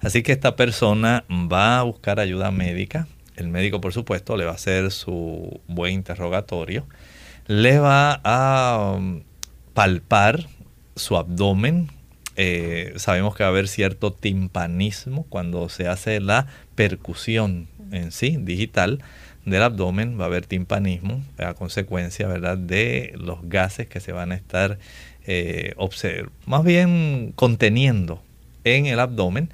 [0.00, 4.52] Así que esta persona va a buscar ayuda médica, el médico por supuesto le va
[4.52, 6.86] a hacer su buen interrogatorio,
[7.46, 8.96] le va a
[9.74, 10.46] palpar
[10.96, 11.88] su abdomen.
[12.36, 18.36] Eh, sabemos que va a haber cierto timpanismo cuando se hace la percusión en sí,
[18.40, 19.02] digital,
[19.44, 20.18] del abdomen.
[20.18, 22.56] Va a haber timpanismo a consecuencia ¿verdad?
[22.56, 24.78] de los gases que se van a estar
[25.26, 25.74] eh,
[26.46, 28.22] más bien conteniendo
[28.64, 29.50] en el abdomen.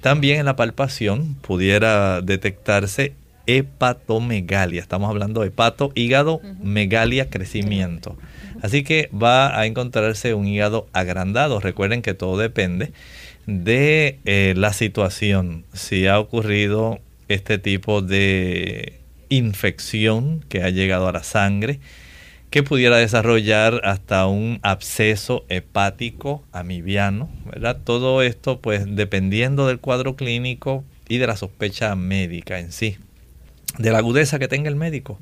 [0.00, 3.12] También en la palpación pudiera detectarse
[3.56, 4.80] hepatomegalia.
[4.80, 8.16] Estamos hablando de hepato, hígado, megalia, crecimiento.
[8.62, 11.60] Así que va a encontrarse un hígado agrandado.
[11.60, 12.92] Recuerden que todo depende
[13.46, 15.64] de eh, la situación.
[15.72, 16.98] Si ha ocurrido
[17.28, 21.80] este tipo de infección que ha llegado a la sangre,
[22.50, 27.78] que pudiera desarrollar hasta un absceso hepático amibiano, ¿verdad?
[27.82, 32.98] Todo esto pues dependiendo del cuadro clínico y de la sospecha médica en sí,
[33.78, 35.18] de la agudeza que tenga el médico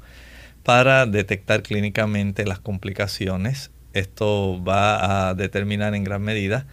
[0.62, 3.70] para detectar clínicamente las complicaciones.
[3.92, 6.66] Esto va a determinar en gran medida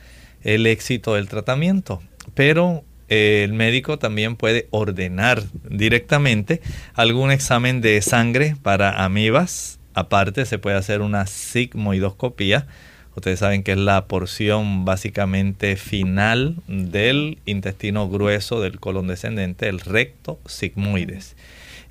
[0.44, 2.02] el éxito del tratamiento,
[2.34, 6.62] pero eh, el médico también puede ordenar directamente
[6.94, 12.68] algún examen de sangre para amibas, Aparte se puede hacer una sigmoidoscopía.
[13.16, 19.80] Ustedes saben que es la porción básicamente final del intestino grueso del colon descendente, el
[19.80, 21.38] recto sigmoides.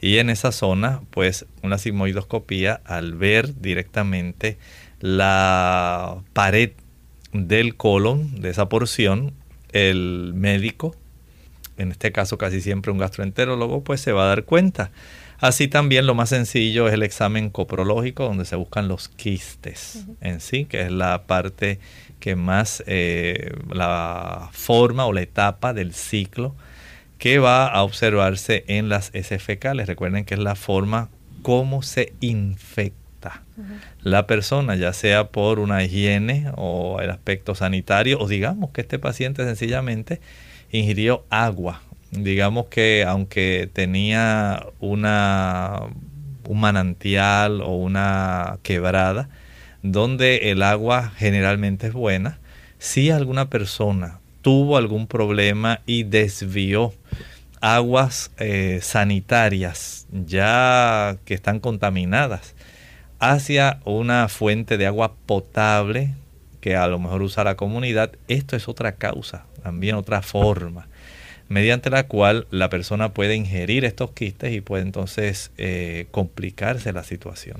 [0.04, 4.58] Y en esa zona, pues una sigmoidoscopía, al ver directamente
[5.00, 6.72] la pared
[7.32, 9.32] del colon, de esa porción,
[9.72, 10.94] el médico,
[11.78, 14.90] en este caso casi siempre un gastroenterólogo, pues se va a dar cuenta.
[15.38, 20.40] Así también lo más sencillo es el examen coprológico, donde se buscan los quistes en
[20.40, 21.78] sí, que es la parte
[22.20, 26.54] que más, eh, la forma o la etapa del ciclo
[27.18, 29.86] que va a observarse en las heces fecales.
[29.86, 31.08] Recuerden que es la forma
[31.42, 33.42] como se infecta
[34.02, 38.98] la persona, ya sea por una higiene o el aspecto sanitario, o digamos que este
[38.98, 40.20] paciente sencillamente
[40.70, 41.80] ingirió agua
[42.22, 45.80] digamos que aunque tenía una,
[46.46, 49.28] un manantial o una quebrada,
[49.82, 52.38] donde el agua generalmente es buena,
[52.78, 56.92] si alguna persona tuvo algún problema y desvió
[57.62, 62.54] aguas eh, sanitarias ya que están contaminadas
[63.18, 66.14] hacia una fuente de agua potable
[66.60, 70.88] que a lo mejor usa la comunidad, esto es otra causa, también otra forma
[71.48, 77.04] mediante la cual la persona puede ingerir estos quistes y puede entonces eh, complicarse la
[77.04, 77.58] situación.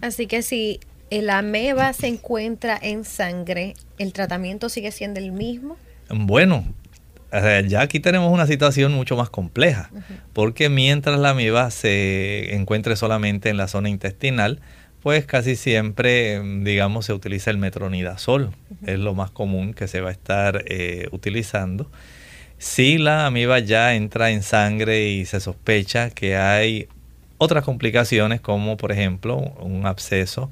[0.00, 0.80] Así que si
[1.10, 5.76] el ameba se encuentra en sangre, ¿el tratamiento sigue siendo el mismo?
[6.10, 6.64] Bueno,
[7.66, 9.90] ya aquí tenemos una situación mucho más compleja,
[10.32, 14.60] porque mientras la ameba se encuentre solamente en la zona intestinal,
[15.02, 18.50] pues casi siempre, digamos, se utiliza el metronidazol,
[18.86, 21.90] es lo más común que se va a estar eh, utilizando.
[22.58, 26.88] Si la amiba ya entra en sangre y se sospecha que hay
[27.36, 30.50] otras complicaciones como por ejemplo un absceso,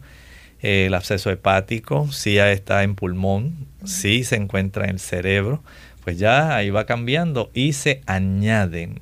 [0.63, 5.63] el absceso hepático, si ya está en pulmón, si se encuentra en el cerebro,
[6.05, 9.01] pues ya ahí va cambiando y se añaden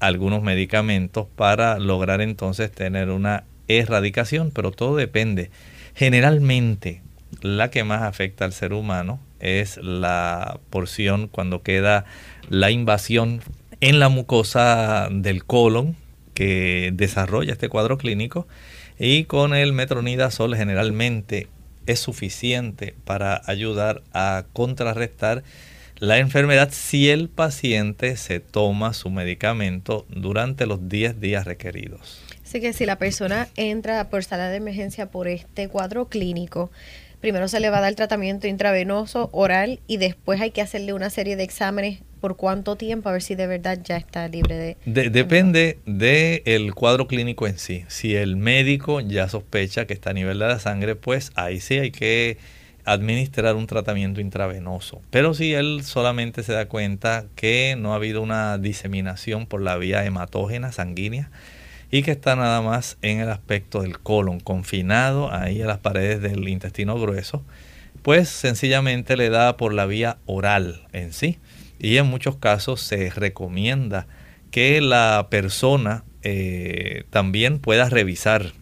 [0.00, 5.50] algunos medicamentos para lograr entonces tener una erradicación, pero todo depende.
[5.94, 7.02] Generalmente
[7.42, 12.04] la que más afecta al ser humano es la porción cuando queda
[12.48, 13.40] la invasión
[13.80, 15.96] en la mucosa del colon
[16.34, 18.46] que desarrolla este cuadro clínico
[18.98, 21.48] y con el metronidazol generalmente
[21.86, 25.42] es suficiente para ayudar a contrarrestar
[25.98, 32.22] la enfermedad si el paciente se toma su medicamento durante los 10 días requeridos.
[32.44, 36.70] Así que si la persona entra por sala de emergencia por este cuadro clínico,
[37.20, 41.10] primero se le va a dar tratamiento intravenoso, oral y después hay que hacerle una
[41.10, 45.10] serie de exámenes por cuánto tiempo a ver si de verdad ya está libre de...
[45.10, 47.84] depende del cuadro clínico en sí.
[47.88, 51.78] Si el médico ya sospecha que está a nivel de la sangre, pues ahí sí
[51.78, 52.38] hay que
[52.84, 55.00] administrar un tratamiento intravenoso.
[55.10, 59.76] Pero si él solamente se da cuenta que no ha habido una diseminación por la
[59.76, 61.30] vía hematógena sanguínea,
[61.90, 66.20] y que está nada más en el aspecto del colon, confinado ahí a las paredes
[66.20, 67.42] del intestino grueso,
[68.02, 71.38] pues sencillamente le da por la vía oral en sí.
[71.78, 74.06] Y en muchos casos se recomienda
[74.50, 78.52] que la persona eh, también pueda revisar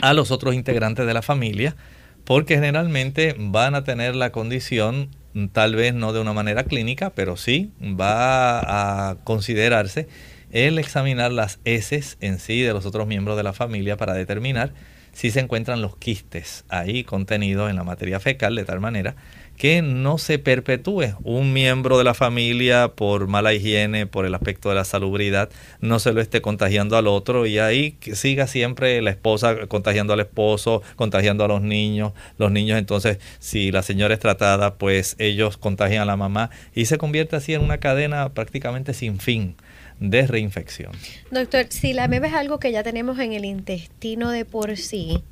[0.00, 1.76] a los otros integrantes de la familia,
[2.24, 5.10] porque generalmente van a tener la condición,
[5.52, 10.08] tal vez no de una manera clínica, pero sí va a considerarse
[10.50, 14.72] el examinar las heces en sí de los otros miembros de la familia para determinar
[15.12, 19.16] si se encuentran los quistes ahí contenidos en la materia fecal de tal manera
[19.56, 24.68] que no se perpetúe un miembro de la familia por mala higiene, por el aspecto
[24.68, 25.48] de la salubridad,
[25.80, 30.20] no se lo esté contagiando al otro y ahí siga siempre la esposa contagiando al
[30.20, 35.56] esposo, contagiando a los niños, los niños entonces si la señora es tratada pues ellos
[35.56, 39.56] contagian a la mamá y se convierte así en una cadena prácticamente sin fin
[40.00, 40.92] de reinfección.
[41.30, 45.22] Doctor, si la ameba es algo que ya tenemos en el intestino de por sí,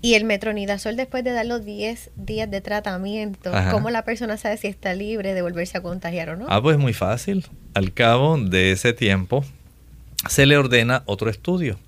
[0.00, 4.56] y el metronidazol después de dar los 10 días de tratamiento, ¿cómo la persona sabe
[4.56, 6.46] si está libre de volverse a contagiar o no?
[6.48, 7.46] Ah, pues muy fácil.
[7.74, 9.44] Al cabo de ese tiempo
[10.28, 11.78] se le ordena otro estudio.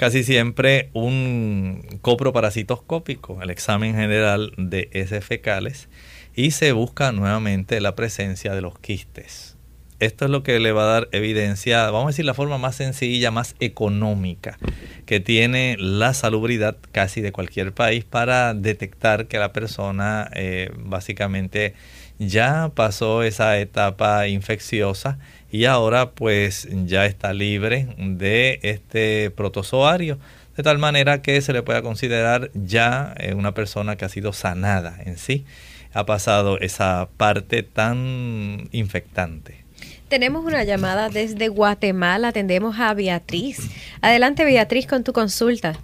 [0.00, 5.88] casi siempre un coproparasitoscópico, el examen general de heces fecales,
[6.34, 9.56] y se busca nuevamente la presencia de los quistes.
[10.00, 12.76] Esto es lo que le va a dar evidencia, vamos a decir, la forma más
[12.76, 14.58] sencilla, más económica
[15.04, 21.74] que tiene la salubridad casi de cualquier país para detectar que la persona eh, básicamente
[22.18, 25.18] ya pasó esa etapa infecciosa
[25.50, 30.18] y ahora pues ya está libre de este protozoario
[30.56, 34.32] de tal manera que se le pueda considerar ya eh, una persona que ha sido
[34.32, 35.44] sanada en sí,
[35.92, 39.59] ha pasado esa parte tan infectante.
[40.10, 42.28] Tenemos una llamada desde Guatemala.
[42.28, 43.70] Atendemos a Beatriz.
[44.02, 45.78] Adelante, Beatriz, con tu consulta.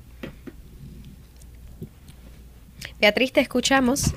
[2.98, 4.12] Beatriz, te escuchamos.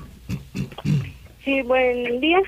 [1.44, 2.40] Sí, buen día.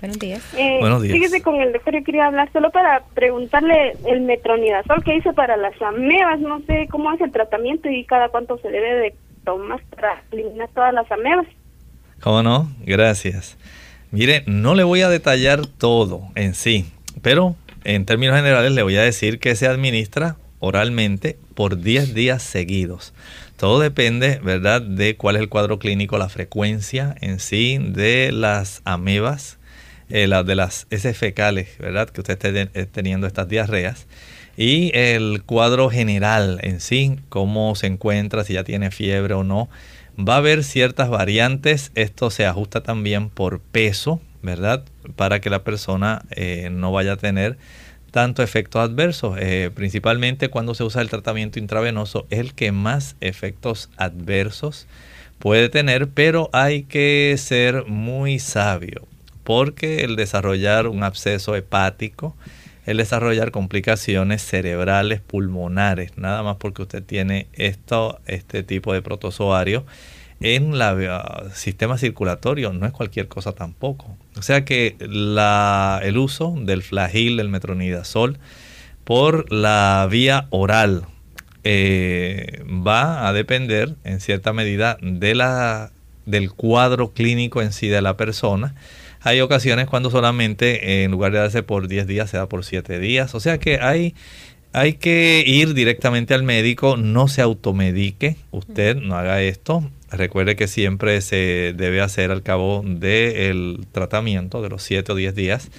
[0.00, 0.42] Buenos días.
[0.56, 1.12] Eh, Buenos días.
[1.12, 5.58] Fíjese con el doctor, yo quería hablar solo para preguntarle el metronidazol que hice para
[5.58, 6.40] las amebas.
[6.40, 9.14] No sé cómo es el tratamiento y cada cuánto se debe de
[9.44, 11.46] tomar para eliminar todas las amebas.
[12.22, 12.70] ¿Cómo no?
[12.86, 13.58] Gracias.
[14.10, 16.86] Mire, no le voy a detallar todo en sí,
[17.22, 22.42] pero en términos generales le voy a decir que se administra oralmente por 10 días
[22.42, 23.12] seguidos.
[23.56, 28.82] Todo depende, ¿verdad?, de cuál es el cuadro clínico, la frecuencia en sí de las
[28.84, 29.58] amebas,
[30.08, 34.06] eh, de las heces fecales, ¿verdad?, que usted esté teniendo estas diarreas.
[34.56, 39.70] Y el cuadro general en sí, cómo se encuentra, si ya tiene fiebre o no.
[40.18, 41.92] Va a haber ciertas variantes.
[41.94, 44.84] Esto se ajusta también por peso, ¿verdad?
[45.16, 47.58] Para que la persona eh, no vaya a tener
[48.10, 49.36] tanto efectos adversos.
[49.38, 54.86] Eh, principalmente cuando se usa el tratamiento intravenoso, es el que más efectos adversos
[55.38, 59.06] puede tener, pero hay que ser muy sabio,
[59.44, 62.36] porque el desarrollar un absceso hepático,
[62.86, 69.84] el desarrollar complicaciones cerebrales, pulmonares, nada más porque usted tiene esto, este tipo de protozoario
[70.40, 71.08] en el
[71.52, 74.16] sistema circulatorio, no es cualquier cosa tampoco.
[74.40, 78.38] O sea que la, el uso del flagil, del metronidazol,
[79.04, 81.04] por la vía oral
[81.62, 85.90] eh, va a depender en cierta medida de la,
[86.24, 88.74] del cuadro clínico en sí de la persona.
[89.20, 92.98] Hay ocasiones cuando solamente en lugar de darse por 10 días se da por 7
[92.98, 93.34] días.
[93.34, 94.14] O sea que hay,
[94.72, 99.88] hay que ir directamente al médico, no se automedique, usted no haga esto.
[100.10, 105.34] Recuerde que siempre se debe hacer al cabo del tratamiento de los 7 o 10
[105.34, 105.70] días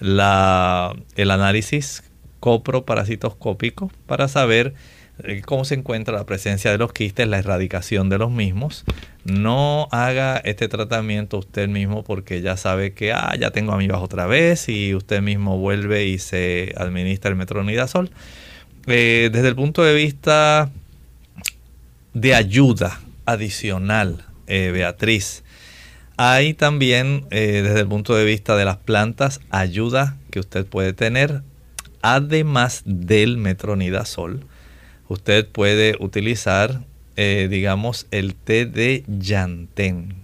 [0.00, 2.04] la, el análisis
[2.40, 4.74] coproparasitoscópico para saber
[5.44, 8.84] cómo se encuentra la presencia de los quistes, la erradicación de los mismos.
[9.24, 14.26] No haga este tratamiento usted mismo porque ya sabe que ah, ya tengo amibas otra
[14.26, 18.10] vez y usted mismo vuelve y se administra el metronidazol.
[18.86, 20.70] Eh, desde el punto de vista
[22.14, 25.44] de ayuda adicional, eh, Beatriz,
[26.16, 30.92] hay también eh, desde el punto de vista de las plantas ayuda que usted puede
[30.92, 31.42] tener,
[32.02, 34.44] además del metronidazol
[35.12, 36.80] usted puede utilizar,
[37.16, 40.14] eh, digamos, el té de llantén.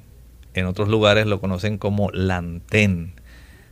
[0.54, 3.12] En otros lugares lo conocen como lantén.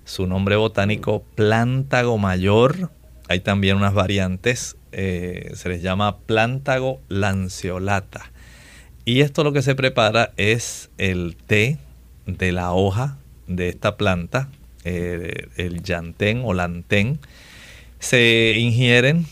[0.04, 2.90] Su nombre botánico, plántago mayor.
[3.28, 8.30] Hay también unas variantes, eh, se les llama plántago lanceolata.
[9.04, 11.78] Y esto lo que se prepara es el té
[12.26, 14.48] de la hoja de esta planta,
[14.84, 17.18] eh, el llantén o lantén.
[17.98, 19.26] Se ingieren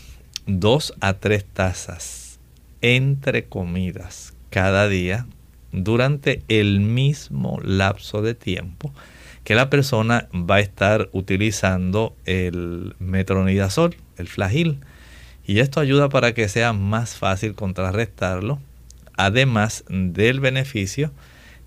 [0.45, 2.39] dos a tres tazas
[2.81, 5.25] entre comidas cada día
[5.71, 8.93] durante el mismo lapso de tiempo
[9.43, 14.79] que la persona va a estar utilizando el metronidazol, el flagil.
[15.45, 18.59] Y esto ayuda para que sea más fácil contrarrestarlo,
[19.15, 21.11] además del beneficio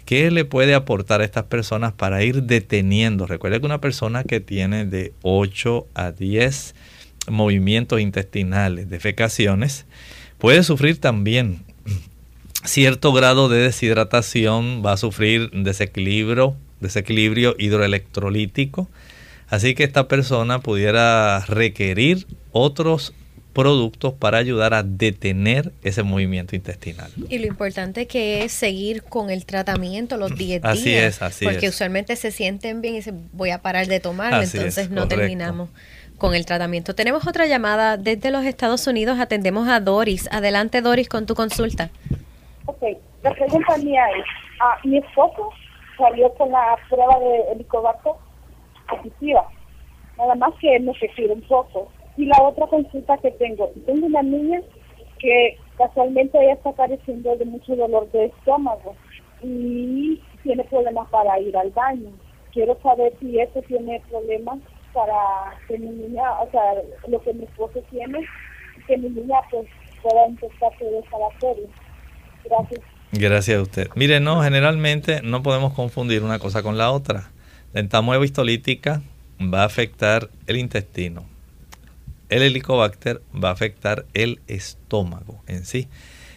[0.04, 3.26] que le puede aportar a estas personas para ir deteniendo.
[3.26, 6.74] Recuerda que una persona que tiene de 8 a 10
[7.28, 9.84] movimientos intestinales, defecaciones,
[10.38, 11.64] puede sufrir también
[12.64, 18.88] cierto grado de deshidratación, va a sufrir desequilibrio, desequilibrio hidroelectrolítico.
[19.48, 23.14] Así que esta persona pudiera requerir otros
[23.54, 27.10] productos para ayudar a detener ese movimiento intestinal.
[27.28, 30.64] Y lo importante que es seguir con el tratamiento los 10 días.
[30.64, 31.74] Así es, así Porque es.
[31.74, 35.02] usualmente se sienten bien y dicen, voy a parar de tomarlo, Así entonces es, no
[35.02, 35.16] correcto.
[35.16, 35.70] terminamos
[36.18, 36.94] con el tratamiento.
[36.94, 40.28] Tenemos otra llamada desde los Estados Unidos, atendemos a Doris.
[40.32, 41.90] Adelante Doris con tu consulta.
[42.66, 42.82] Ok,
[43.22, 44.24] la pregunta mía es,
[44.60, 45.50] ah, mi esposo
[45.96, 48.12] salió con la prueba de helicobacter
[48.88, 49.48] positiva,
[50.16, 51.90] nada más que me refiere un poco.
[52.16, 54.60] Y la otra consulta que tengo, tengo una niña
[55.18, 58.94] que casualmente ella está padeciendo de mucho dolor de estómago
[59.42, 62.10] y tiene problemas para ir al baño.
[62.52, 64.58] Quiero saber si eso tiene problemas
[64.92, 66.62] para que mi niña, o sea,
[67.08, 68.26] lo que mi esposo tiene,
[68.86, 69.66] que mi niña pues
[70.02, 71.68] pueda empezar todo esa bacteria.
[72.44, 72.80] Gracias.
[73.12, 73.88] Gracias a usted.
[73.94, 77.30] Mire, no, generalmente no podemos confundir una cosa con la otra.
[77.72, 79.02] La entamueva histolítica
[79.40, 81.24] va a afectar el intestino.
[82.28, 85.88] El helicobacter va a afectar el estómago en sí.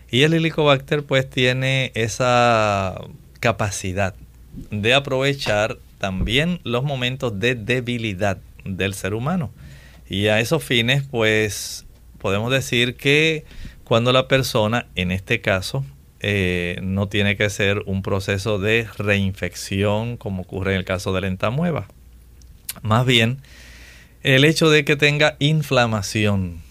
[0.09, 3.01] Y el helicobacter pues tiene esa
[3.39, 4.15] capacidad
[4.69, 9.51] de aprovechar también los momentos de debilidad del ser humano.
[10.09, 11.85] Y a esos fines pues
[12.17, 13.45] podemos decir que
[13.83, 15.85] cuando la persona, en este caso,
[16.19, 21.21] eh, no tiene que ser un proceso de reinfección como ocurre en el caso de
[21.21, 21.87] la entamueva.
[22.81, 23.37] Más bien,
[24.23, 26.63] el hecho de que tenga inflamación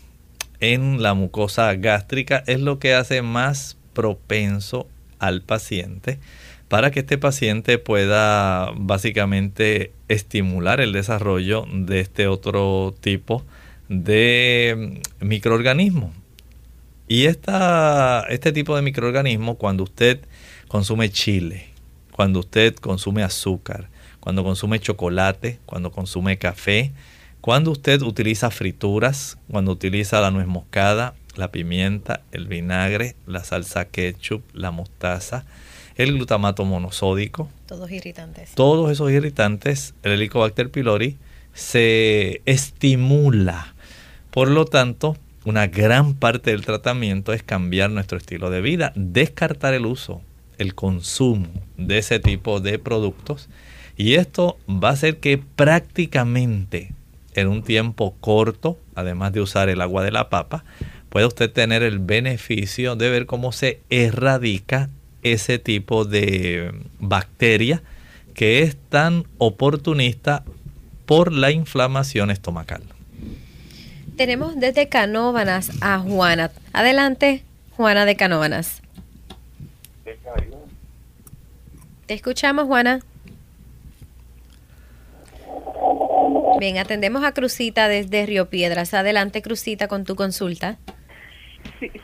[0.58, 4.88] en la mucosa gástrica es lo que hace más propenso
[5.20, 6.18] al paciente
[6.70, 13.44] para que este paciente pueda básicamente estimular el desarrollo de este otro tipo
[13.88, 16.12] de microorganismo.
[17.08, 20.20] Y esta, este tipo de microorganismo, cuando usted
[20.68, 21.66] consume chile,
[22.12, 23.88] cuando usted consume azúcar,
[24.20, 26.92] cuando consume chocolate, cuando consume café,
[27.40, 33.86] cuando usted utiliza frituras, cuando utiliza la nuez moscada, la pimienta, el vinagre, la salsa
[33.86, 35.44] ketchup, la mostaza,
[36.02, 37.50] el glutamato monosódico.
[37.66, 38.54] Todos irritantes.
[38.54, 41.18] Todos esos irritantes, el Helicobacter pylori
[41.52, 43.74] se estimula.
[44.30, 49.74] Por lo tanto, una gran parte del tratamiento es cambiar nuestro estilo de vida, descartar
[49.74, 50.22] el uso,
[50.56, 53.50] el consumo de ese tipo de productos.
[53.98, 56.94] Y esto va a hacer que prácticamente
[57.34, 60.64] en un tiempo corto, además de usar el agua de la papa,
[61.10, 64.88] pueda usted tener el beneficio de ver cómo se erradica
[65.22, 67.82] ese tipo de bacteria
[68.34, 70.44] que es tan oportunista
[71.06, 72.82] por la inflamación estomacal.
[74.16, 76.50] Tenemos desde Canóvanas a Juana.
[76.72, 77.42] Adelante,
[77.76, 78.82] Juana de Canóvanas.
[82.06, 83.00] Te escuchamos, Juana.
[86.58, 88.92] Bien, atendemos a Crucita desde Río Piedras.
[88.94, 90.76] Adelante, Crucita, con tu consulta.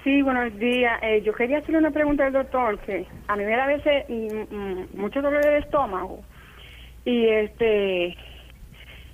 [0.05, 0.99] Sí, buenos días.
[1.03, 4.07] Eh, yo quería hacerle una pregunta al doctor, que a mí me da a veces
[4.09, 6.25] mm, mm, mucho dolor de estómago.
[7.05, 8.17] Y este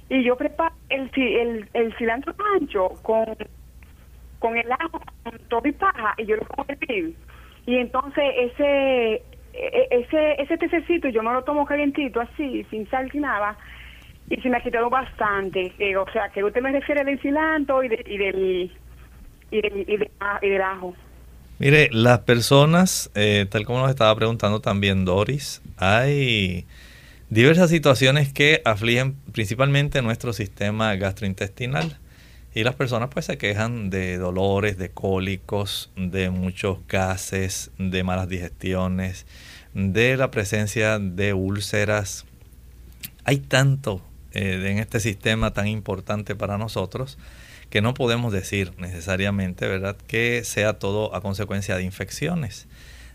[0.09, 3.25] y yo preparo el, el, el cilantro ancho con,
[4.39, 7.17] con el ajo, con todo y paja, y yo lo en
[7.67, 9.15] Y entonces ese
[9.55, 13.57] e, ese ese tececito yo me lo tomo calientito así, sin sal ni nada,
[14.29, 15.73] y se me ha quitado bastante.
[15.81, 18.71] Eh, o sea, que usted me refiere del cilantro y del
[19.53, 20.95] y y, del ajo.
[21.59, 26.67] Mire, las personas, eh, tal como nos estaba preguntando también Doris, hay
[27.31, 31.99] diversas situaciones que afligen principalmente nuestro sistema gastrointestinal.
[32.55, 38.29] Y las personas pues se quejan de dolores, de cólicos, de muchos gases, de malas
[38.29, 39.27] digestiones,
[39.73, 42.27] de la presencia de úlceras.
[43.25, 47.17] Hay tanto eh, en este sistema tan importante para nosotros
[47.73, 52.66] que no podemos decir necesariamente, ¿verdad?, que sea todo a consecuencia de infecciones.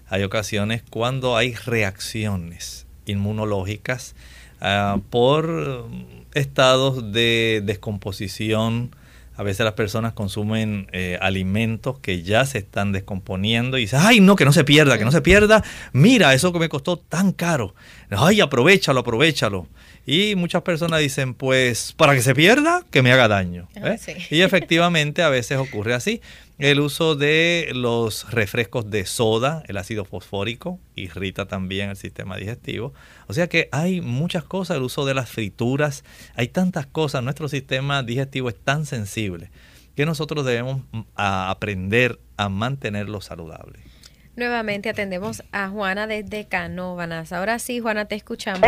[0.10, 4.16] Hay ocasiones cuando hay reacciones inmunológicas
[4.60, 5.86] ah, por
[6.34, 8.96] estados de descomposición.
[9.36, 14.22] A veces las personas consumen eh, alimentos que ya se están descomponiendo y dicen, ay,
[14.22, 15.64] no, que no se pierda, que no se pierda.
[15.94, 17.76] Mira, eso que me costó tan caro.
[18.10, 19.68] Ay, aprovechalo, aprovechalo.
[20.10, 23.68] Y muchas personas dicen, pues, para que se pierda, que me haga daño.
[23.76, 24.28] Ah, ¿eh?
[24.30, 26.22] Y efectivamente a veces ocurre así.
[26.58, 32.94] El uso de los refrescos de soda, el ácido fosfórico, irrita también el sistema digestivo.
[33.28, 36.06] O sea que hay muchas cosas, el uso de las frituras,
[36.36, 39.52] hay tantas cosas, nuestro sistema digestivo es tan sensible
[39.94, 43.80] que nosotros debemos mm, aprender a mantenerlo saludable.
[44.38, 47.34] Nuevamente atendemos a Juana desde Canóvanas.
[47.34, 48.62] Ahora sí, Juana, te escuchamos.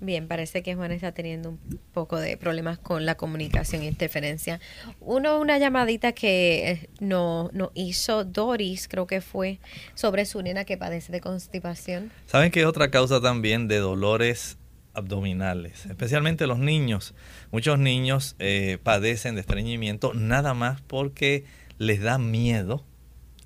[0.00, 4.60] Bien, parece que Juan está teniendo un poco de problemas con la comunicación e interferencia.
[5.00, 9.58] Uno, una llamadita que eh, no, no hizo Doris, creo que fue,
[9.94, 12.12] sobre su nena que padece de constipación.
[12.26, 14.56] ¿Saben que es otra causa también de dolores
[14.94, 15.86] abdominales?
[15.86, 17.14] Especialmente los niños.
[17.50, 21.44] Muchos niños eh, padecen de estreñimiento nada más porque
[21.78, 22.84] les da miedo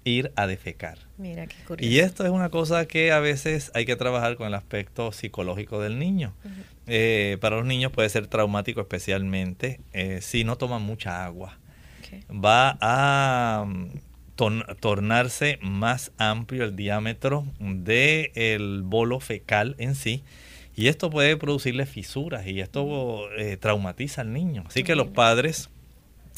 [0.05, 0.99] ir a defecar.
[1.23, 1.89] Mira qué curioso.
[1.89, 5.81] Y esto es una cosa que a veces hay que trabajar con el aspecto psicológico
[5.81, 6.35] del niño.
[6.89, 11.59] Eh, para los niños puede ser traumático especialmente eh, si no toman mucha agua.
[12.29, 13.91] Va a mm,
[14.81, 20.25] tornarse más amplio el diámetro del bolo fecal en sí.
[20.75, 24.65] Y esto puede producirle fisuras y esto eh, traumatiza al niño.
[24.67, 25.71] Así que los padres,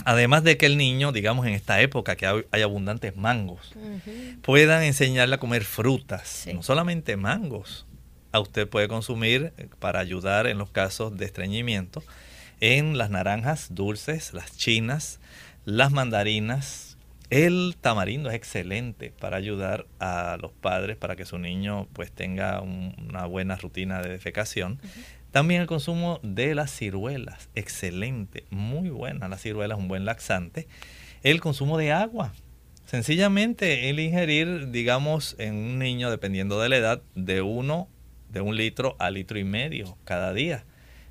[0.05, 3.73] además de que el niño, digamos en esta época que hay, abundantes mangos,
[4.43, 7.87] puedan enseñarle a comer frutas, no solamente mangos.
[8.33, 12.03] A usted puede consumir eh, para ayudar en los casos de estreñimiento
[12.61, 15.21] en las naranjas dulces, las chinas,
[15.65, 16.97] las mandarinas,
[17.31, 22.61] el tamarindo es excelente para ayudar a los padres para que su niño pues tenga
[22.61, 24.79] una buena rutina de defecación.
[25.35, 29.27] También el consumo de las ciruelas, excelente, muy buena.
[29.27, 30.69] La ciruela es un buen laxante.
[31.25, 32.33] El consumo de agua,
[32.85, 37.89] sencillamente el ingerir, digamos, en un niño, dependiendo de la edad, de uno,
[38.31, 40.67] de un litro a litro y medio cada día.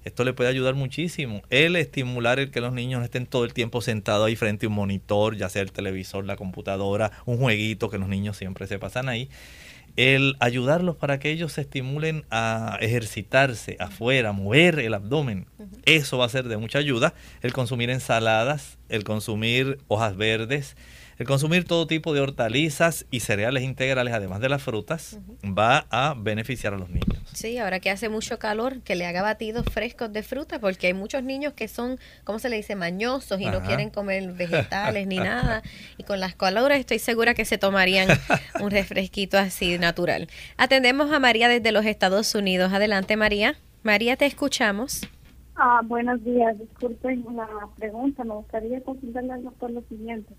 [0.06, 1.42] Esto le puede ayudar muchísimo.
[1.50, 4.70] El estimular el que los niños no estén todo el tiempo sentados ahí frente a
[4.70, 8.80] un monitor, ya sea el televisor, la computadora, un jueguito que los niños siempre se
[8.80, 9.28] pasan ahí.
[9.96, 15.46] El ayudarlos para que ellos se estimulen a ejercitarse afuera, mover el abdomen.
[15.86, 17.14] Eso va a ser de mucha ayuda.
[17.42, 20.76] El consumir ensaladas, el consumir hojas verdes,
[21.18, 26.16] el consumir todo tipo de hortalizas y cereales integrales, además de las frutas, va a
[26.18, 27.20] beneficiar a los niños.
[27.34, 30.94] Sí, ahora que hace mucho calor, que le haga batidos frescos de fruta, porque hay
[30.94, 35.18] muchos niños que son, ¿cómo se le dice?, mañosos y no quieren comer vegetales ni
[35.18, 35.64] nada.
[35.98, 38.10] Y con las caloras estoy segura que se tomarían
[38.60, 40.28] un refresquito así natural.
[40.58, 42.74] Atendemos a María desde los Estados Unidos.
[42.74, 43.56] Adelante, María.
[43.84, 45.08] María, te escuchamos.
[45.56, 46.58] Ah, buenos días.
[46.58, 47.48] Disculpen la
[47.78, 48.24] pregunta.
[48.24, 50.34] Me gustaría consultarle al doctor lo siguiente.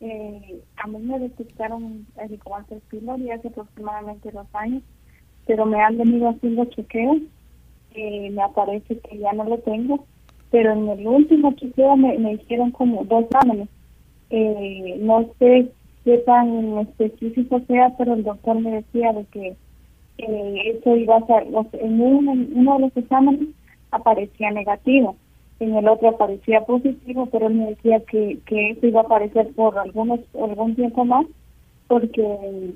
[0.00, 4.82] Eh, a mí me detectaron helicobacter pylori hace aproximadamente dos años,
[5.46, 7.18] pero me han venido haciendo chequeos.
[7.94, 10.04] Eh, me aparece que ya no lo tengo,
[10.50, 13.68] pero en el último chequeo me, hicieron como dos exámenes.
[14.28, 15.72] Eh, no sé
[16.04, 19.56] qué tan específico sea, pero el doctor me decía de que
[20.18, 21.46] eh, eso iba a ser,
[21.80, 23.48] en uno de los exámenes
[23.90, 25.16] aparecía negativo
[25.60, 29.52] en el otro aparecía positivo, pero él me decía que, que eso iba a aparecer
[29.54, 31.26] por algunos algún tiempo más,
[31.88, 32.74] porque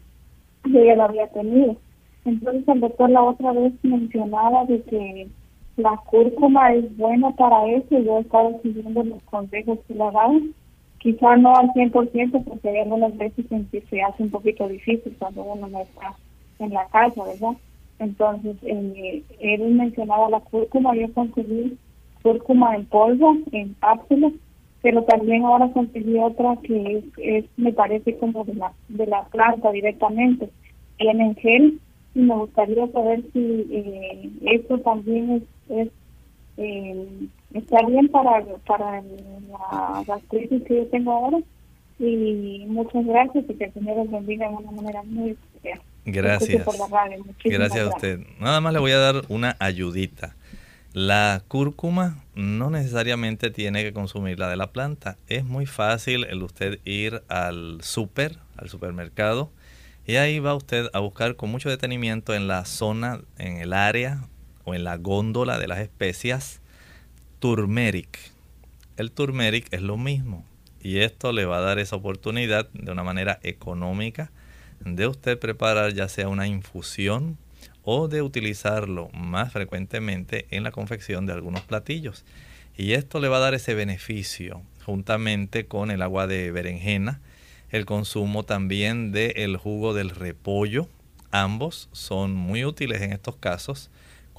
[0.65, 1.77] yo ya lo había tenido.
[2.25, 5.29] Entonces el doctor la otra vez mencionaba de que
[5.77, 10.11] la cúrcuma es buena para eso y yo he estado siguiendo los consejos que le
[10.11, 10.55] dan.
[10.99, 15.17] Quizá no al 100% porque hay algunas veces en que se hace un poquito difícil
[15.19, 16.15] cuando uno no está
[16.59, 17.57] en la casa, ¿verdad?
[17.99, 21.79] Entonces eh, él mencionaba la cúrcuma, yo conseguí
[22.23, 24.33] cúrcuma en polvo, en cápsulas,
[24.83, 29.71] pero también ahora conseguí otra que es, me parece como de la, de la planta
[29.73, 30.51] directamente,
[30.99, 31.81] viene en gel
[32.15, 35.89] y me gustaría saber si eh, esto también es,
[36.57, 37.09] eh,
[37.55, 41.39] está bien para, para la gastritis que yo tengo ahora
[41.99, 45.81] y muchas gracias y que el Señor los bendiga de una manera muy especial.
[46.07, 46.67] Gracias.
[47.45, 48.21] gracias a usted.
[48.41, 50.35] Nada más le voy a dar una ayudita.
[50.93, 55.17] La cúrcuma no necesariamente tiene que consumirla de la planta.
[55.29, 59.53] Es muy fácil el usted ir al super, al supermercado,
[60.05, 64.27] y ahí va usted a buscar con mucho detenimiento en la zona, en el área
[64.65, 66.61] o en la góndola de las especias,
[67.39, 68.19] turmeric.
[68.97, 70.45] El turmeric es lo mismo
[70.81, 74.33] y esto le va a dar esa oportunidad de una manera económica
[74.81, 77.39] de usted preparar ya sea una infusión
[77.83, 82.25] o de utilizarlo más frecuentemente en la confección de algunos platillos.
[82.77, 87.21] Y esto le va a dar ese beneficio juntamente con el agua de berenjena,
[87.71, 90.89] el consumo también del jugo del repollo.
[91.31, 93.91] Ambos son muy útiles en estos casos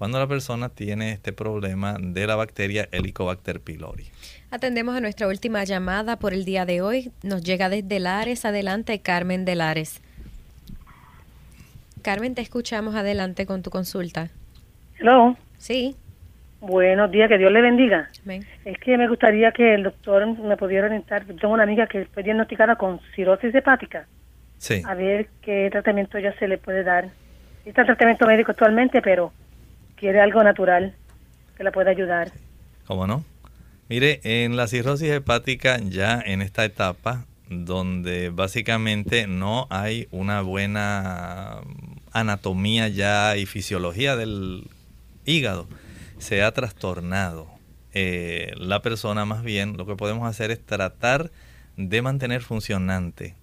[0.02, 4.08] cuando la persona tiene este problema de la bacteria Helicobacter pylori.
[4.50, 7.12] Atendemos a nuestra última llamada por el día de hoy.
[7.22, 8.44] Nos llega desde Lares.
[8.44, 10.02] Adelante, Carmen de Lares.
[12.02, 14.30] Carmen, te escuchamos adelante con tu consulta.
[15.00, 15.36] Hello.
[15.58, 15.96] Sí.
[16.60, 18.10] Buenos días, que Dios le bendiga.
[18.66, 21.26] Es que me gustaría que el doctor me pudiera orientar.
[21.26, 24.08] Tengo una amiga que fue diagnosticada con cirrosis hepática.
[24.58, 24.84] Sí.
[24.86, 27.10] A ver qué tratamiento ya se le puede dar.
[27.66, 29.34] Está en tratamiento médico actualmente, pero
[29.96, 30.94] quiere algo natural
[31.58, 32.32] que la pueda ayudar.
[32.86, 33.24] ¿Cómo no?
[33.90, 41.62] Mire, en la cirrosis hepática ya en esta etapa donde básicamente no hay una buena
[42.14, 44.70] anatomía ya y fisiología del
[45.26, 45.68] hígado,
[46.18, 47.48] se ha trastornado.
[47.94, 51.30] Eh, la persona más bien lo que podemos hacer es tratar
[51.76, 53.36] de mantener funcionante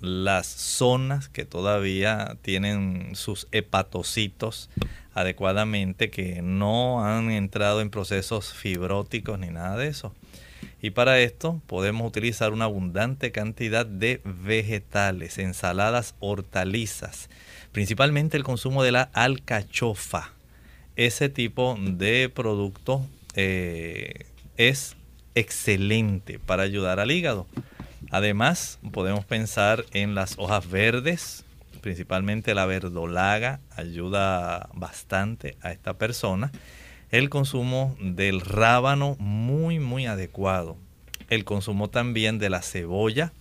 [0.00, 4.70] las zonas que todavía tienen sus hepatocitos
[5.14, 10.14] adecuadamente, que no han entrado en procesos fibróticos ni nada de eso.
[10.80, 17.28] Y para esto podemos utilizar una abundante cantidad de vegetales, ensaladas, hortalizas,
[17.72, 20.32] principalmente el consumo de la alcachofa.
[20.94, 23.04] Ese tipo de producto
[23.34, 24.26] eh,
[24.56, 24.96] es
[25.34, 27.46] excelente para ayudar al hígado.
[28.10, 31.44] Además, podemos pensar en las hojas verdes,
[31.80, 36.52] principalmente la verdolaga, ayuda bastante a esta persona.
[37.10, 40.76] El consumo del rábano muy, muy adecuado.
[41.30, 43.32] El consumo también de la cebolla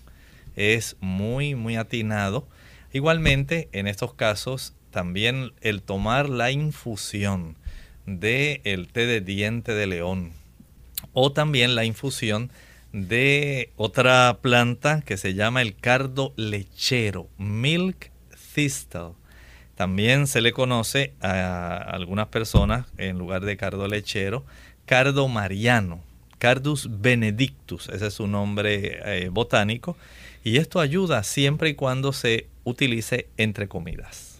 [0.55, 2.47] es muy, muy atinado.
[2.93, 7.57] Igualmente, en estos casos, también el tomar la infusión
[8.05, 10.31] del el té de diente de león
[11.11, 12.49] o también la infusión
[12.93, 18.11] de otra planta que se llama el cardo lechero, milk
[18.55, 19.16] thistle.
[19.77, 24.43] También se le conoce a algunas personas, en lugar de cardo lechero,
[24.85, 26.01] cardo mariano,
[26.39, 29.95] Cardus benedictus, ese es su nombre eh, botánico,
[30.43, 34.39] y esto ayuda siempre y cuando se utilice entre comidas.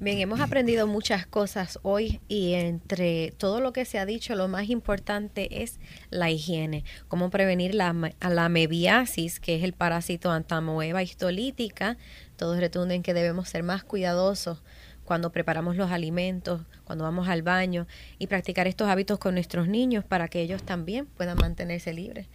[0.00, 4.46] Bien, hemos aprendido muchas cosas hoy y entre todo lo que se ha dicho, lo
[4.46, 5.80] más importante es
[6.10, 11.96] la higiene, cómo prevenir la, la mebiasis, que es el parásito antamoeba histolítica.
[12.36, 14.62] Todos retunden que debemos ser más cuidadosos
[15.08, 17.86] cuando preparamos los alimentos, cuando vamos al baño
[18.18, 22.26] y practicar estos hábitos con nuestros niños para que ellos también puedan mantenerse libres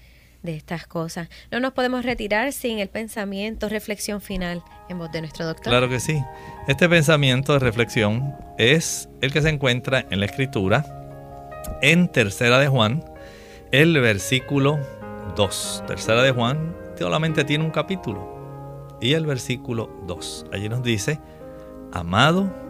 [0.42, 1.30] de estas cosas.
[1.52, 5.70] No nos podemos retirar sin el pensamiento, reflexión final en voz de nuestro doctor.
[5.70, 6.20] Claro que sí.
[6.68, 10.84] Este pensamiento de reflexión es el que se encuentra en la escritura
[11.84, 13.06] en Tercera de Juan,
[13.72, 14.80] el versículo
[15.36, 15.84] 2.
[15.86, 20.48] Tercera de Juan solamente tiene un capítulo y el versículo 2.
[20.52, 21.20] Allí nos dice,
[21.92, 22.63] amado,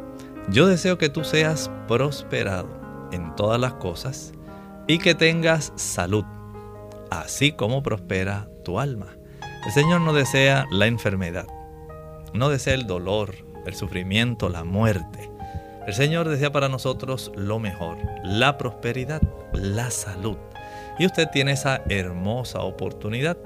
[0.49, 2.69] yo deseo que tú seas prosperado
[3.11, 4.33] en todas las cosas
[4.87, 6.25] y que tengas salud
[7.09, 9.07] así como prospera tu alma.
[9.65, 11.47] El Señor no desea la enfermedad,
[12.33, 13.35] no desea el dolor,
[13.65, 15.29] el sufrimiento, la muerte.
[15.87, 19.21] El Señor desea para nosotros lo mejor, la prosperidad,
[19.53, 20.37] la salud.
[20.99, 23.37] Y usted tiene esa hermosa oportunidad.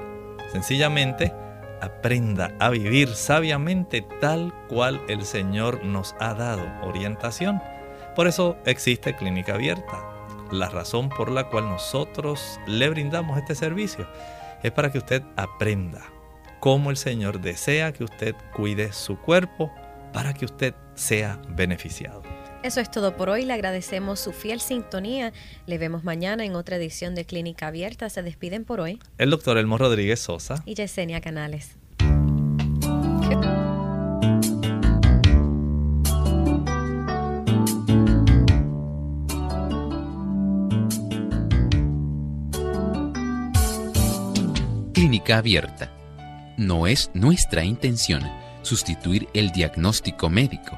[0.52, 1.34] Sencillamente,
[1.82, 7.62] aprenda a vivir sabiamente tal cual el Señor nos ha dado orientación.
[8.16, 10.18] Por eso existe Clínica Abierta
[10.52, 14.08] la razón por la cual nosotros le brindamos este servicio
[14.64, 16.06] es para que usted aprenda
[16.60, 19.72] cómo el Señor desea que usted cuide su cuerpo
[20.14, 22.24] para que usted sea beneficiado.
[22.64, 23.46] Eso es todo por hoy.
[23.46, 25.32] Le agradecemos su fiel sintonía.
[25.68, 28.10] Le vemos mañana en otra edición de Clínica Abierta.
[28.10, 29.00] Se despiden por hoy.
[29.18, 30.64] El doctor Elmo Rodríguez Sosa.
[30.66, 31.76] Y Yesenia Canales.
[44.94, 45.94] Clínica Abierta.
[46.58, 48.24] No es nuestra intención
[48.64, 50.78] sustituir el diagnóstico médico.